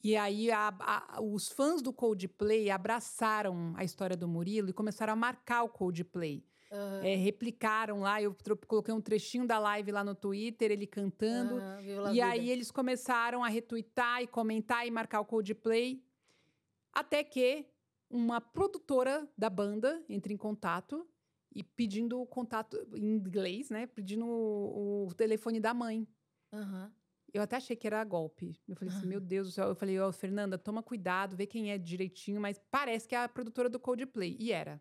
[0.05, 5.14] E aí a- a- os fãs do Coldplay abraçaram a história do Murilo e começaram
[5.14, 6.44] a marcar o Coldplay.
[6.70, 7.00] Aham.
[7.05, 8.36] É, replicaram lá, eu
[8.66, 11.57] coloquei um trechinho da live lá no Twitter, ele cantando.
[11.57, 11.80] La
[12.11, 12.26] E vida.
[12.26, 16.05] aí eles começaram a retweetar e comentar e marcar o Coldplay.
[16.92, 17.66] Até que
[18.11, 21.09] uma produtora da banda entra em contato
[21.55, 23.86] e pedindo o contato em inglês, né?
[23.86, 26.07] Pedindo o, o telefone da mãe.
[26.52, 26.92] Aham.
[27.35, 28.57] Eu até achei que era golpe.
[28.68, 29.66] Eu falei assim, meu Deus do céu.
[29.66, 33.28] Eu falei, ó, Fernanda, toma cuidado, vê quem é direitinho, mas parece que é a
[33.28, 34.37] produtora do Coldplay.
[34.39, 34.80] E era.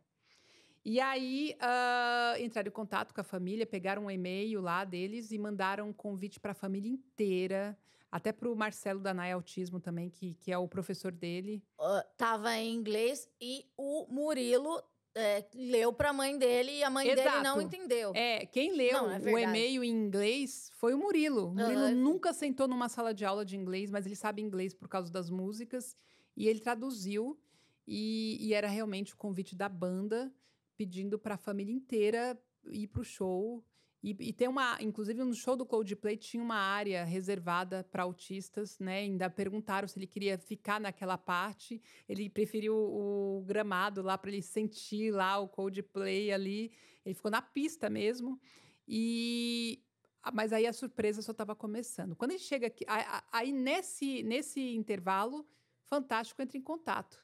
[0.86, 5.40] E aí, ah, entraram em contato com a família, pegaram um e-mail lá deles e
[5.40, 7.76] mandaram um convite para a família inteira,
[8.12, 11.64] até para o Marcelo da Naya Autismo também, que, que é o professor dele.
[11.80, 14.84] Ah, tava em inglês e o Murilo
[15.16, 17.62] é, leu pra mãe dele e a mãe dele não Exato.
[17.62, 18.12] entendeu.
[18.16, 21.48] É, quem leu Não, é o e-mail em inglês foi o Murilo.
[21.48, 21.96] O Murilo Aham.
[21.96, 25.30] nunca sentou numa sala de aula de inglês, mas ele sabe inglês por causa das
[25.30, 25.96] músicas.
[26.36, 27.40] E ele traduziu.
[27.86, 30.34] E, e era realmente o convite da banda
[30.78, 32.42] pedindo para a família inteira
[32.72, 33.64] ir para o show.
[34.04, 38.78] E, e tem uma, inclusive no show do Coldplay tinha uma área reservada para autistas,
[38.78, 39.00] né?
[39.00, 41.82] Ainda perguntaram se ele queria ficar naquela parte.
[42.08, 46.74] Ele preferiu o, gramado lá para ele sentir lá o Coldplay ali.
[47.06, 48.38] Ele ficou na pista mesmo.
[48.86, 49.82] E
[50.22, 52.14] ah, mas aí a surpresa só estava começando.
[52.16, 52.86] Quando ele chega aqui,
[53.32, 55.48] aí nesse nesse intervalo,
[55.86, 57.24] Fantástico entra em contato.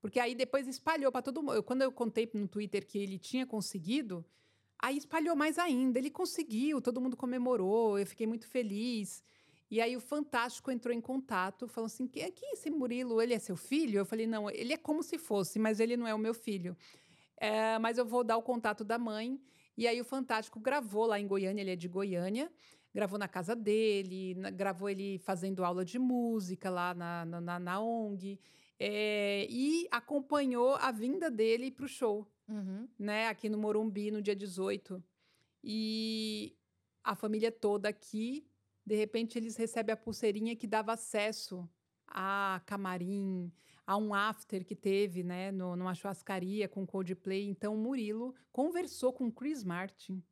[0.00, 1.62] Porque aí depois espalhou para todo mundo.
[1.62, 4.24] Quando eu contei no Twitter que ele tinha conseguido,
[4.78, 5.98] aí espalhou mais ainda.
[5.98, 9.22] Ele conseguiu, todo mundo comemorou, eu fiquei muito feliz.
[9.70, 13.20] E aí o Fantástico entrou em contato, falou assim: é esse Murilo?
[13.20, 13.98] Ele é seu filho?
[13.98, 16.76] Eu falei: não, ele é como se fosse, mas ele não é o meu filho.
[17.36, 19.40] É, mas eu vou dar o contato da mãe.
[19.76, 22.50] E aí o Fantástico gravou lá em Goiânia, ele é de Goiânia,
[22.92, 27.80] gravou na casa dele, na- gravou ele fazendo aula de música lá na, na, na-
[27.80, 28.40] ONG.
[28.80, 32.88] é, e acompanhou a vinda dele para o show Uhum.
[32.98, 35.02] né, aqui no Morumbi no dia 18.
[35.62, 36.56] E
[37.04, 38.46] a família toda aqui,
[38.84, 41.68] de repente eles recebem a pulseirinha que dava acesso
[42.06, 43.52] a camarim,
[43.86, 47.44] a um after que teve, né, no, numa churrascaria com Coldplay.
[47.48, 50.22] Então o Murilo conversou com Chris Martin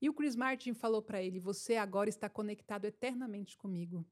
[0.00, 4.06] E o Chris Martin falou para ele: Você agora está conectado eternamente comigo.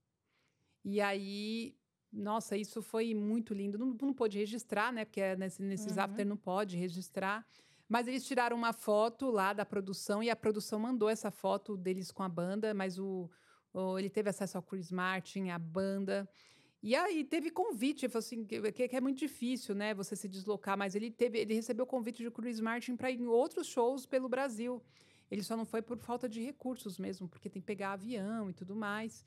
[0.85, 1.77] E aí,
[2.17, 3.79] nossa, isso foi muito lindo.
[3.79, 5.05] Não, não pôde registrar, né?
[5.05, 6.03] Porque é nesse, nesses uhum.
[6.03, 7.47] after não pode registrar.
[7.89, 12.11] Mas eles tiraram uma foto lá da produção e a produção mandou essa foto deles
[12.11, 13.31] com a banda, mas o,
[13.73, 16.29] o ele teve acesso ao Chris Martin, a banda.
[16.83, 20.95] E aí teve convite, assim, que, que, é muito difícil, né, você se deslocar, mas
[20.95, 24.83] ele teve, ele recebeu convite de Chris Martin para ir em outros shows pelo Brasil.
[25.31, 28.53] Ele só não foi por falta de recursos mesmo, porque tem que pegar avião e
[28.53, 29.25] tudo mais.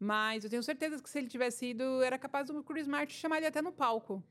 [0.00, 3.36] Mas eu tenho certeza que se ele tivesse ido, era capaz do Chris Martin chamar
[3.36, 4.24] ele até no palco.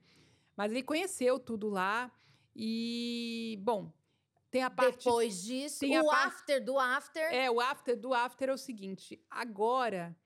[0.58, 2.12] Mas ele conheceu tudo lá.
[2.56, 3.94] E, bom,
[4.50, 5.06] tem a parte.
[5.06, 7.22] Depois disso, o after do after.
[7.32, 10.18] É, o after do after é o seguinte: agora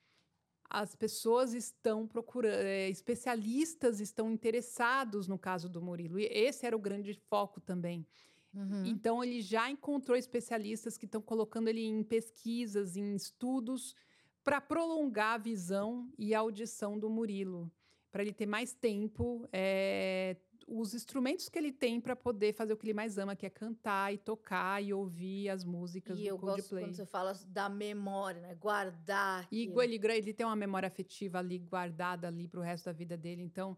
[0.69, 6.17] as pessoas estão procurando, é, especialistas estão interessados no caso do Murilo.
[6.19, 8.07] E esse era o grande foco também.
[8.53, 8.85] Uhum.
[8.85, 13.95] Então, ele já encontrou especialistas que estão colocando ele em pesquisas, em estudos,
[14.43, 17.71] para prolongar a visão e a audição do Murilo,
[18.11, 20.35] para ele ter mais tempo, é,
[20.67, 23.49] os instrumentos que ele tem para poder fazer o que ele mais ama, que é
[23.49, 26.61] cantar e tocar e ouvir as músicas e do eu Coldplay.
[26.61, 28.55] Gosto quando você fala da memória, né?
[28.55, 29.47] Guardar.
[29.51, 33.17] E ele, ele tem uma memória afetiva ali guardada ali para o resto da vida
[33.17, 33.41] dele.
[33.41, 33.77] Então,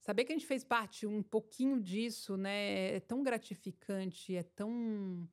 [0.00, 2.96] saber que a gente fez parte um pouquinho disso, né?
[2.96, 5.28] É tão gratificante, é tão.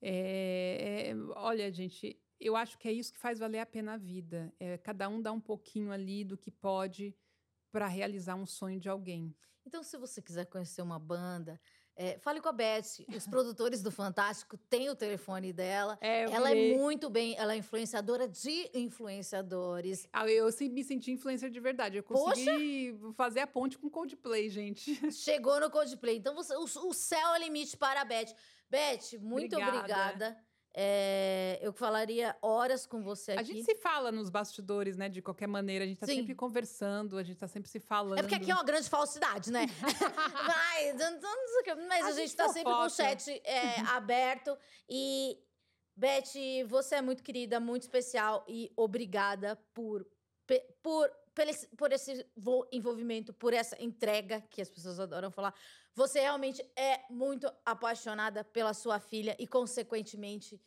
[0.00, 3.96] É, é, olha, gente, eu acho que é isso que faz valer a pena a
[3.96, 4.52] vida.
[4.58, 7.14] É cada um dá um pouquinho ali do que pode
[7.70, 9.34] para realizar um sonho de alguém.
[9.66, 11.60] Então, se você quiser conhecer uma banda,
[11.94, 13.04] é, fale com a Beth.
[13.14, 15.98] Os produtores do Fantástico têm o telefone dela.
[16.00, 20.08] É, ela é muito bem, ela é influenciadora de influenciadores.
[20.12, 21.98] Ah, eu me senti influencer de verdade.
[21.98, 23.14] Eu consegui Poxa.
[23.14, 24.94] fazer a ponte com Coldplay, gente.
[25.12, 26.16] Chegou no Coldplay.
[26.16, 28.32] Então, você, o, o céu é limite para a Beth.
[28.70, 29.78] Beth, muito obrigada.
[29.78, 30.47] obrigada.
[30.74, 33.40] É, eu falaria horas com você aqui.
[33.40, 35.08] A gente se fala nos bastidores, né?
[35.08, 35.84] De qualquer maneira.
[35.84, 36.16] A gente tá Sim.
[36.16, 38.18] sempre conversando, a gente tá sempre se falando.
[38.18, 39.66] É porque aqui é uma grande falsidade, né?
[40.46, 40.96] mas,
[41.88, 44.56] mas a, a, gente, gente tá sempre com o chat é, aberto.
[44.88, 45.38] E,
[45.96, 48.44] Beth, você é muito querida, muito especial.
[48.46, 50.06] E obrigada por,
[50.82, 52.26] por, por esse, por esse
[52.72, 55.54] envolvimento, por essa entrega que as pessoas adoram falar.
[55.98, 60.62] Você realmente é muito apaixonada pela sua filha e, consequentemente,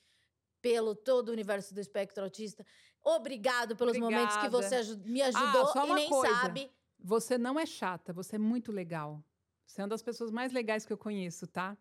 [0.61, 2.65] pelo todo o universo do espectro autista.
[3.01, 4.13] Obrigado pelos Obrigada.
[4.13, 6.36] momentos que você me ah, ajudou ah, e nem coisa.
[6.36, 6.69] sabe.
[6.99, 9.23] Você não é chata, você é muito legal.
[9.65, 11.77] Você é uma das pessoas mais legais que eu conheço, tá?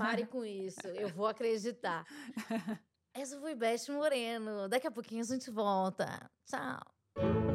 [0.00, 2.04] Pare com isso, eu vou acreditar.
[3.14, 4.68] Essa foi Beth Moreno.
[4.68, 6.28] Daqui a pouquinho a gente volta.
[6.44, 7.47] Tchau.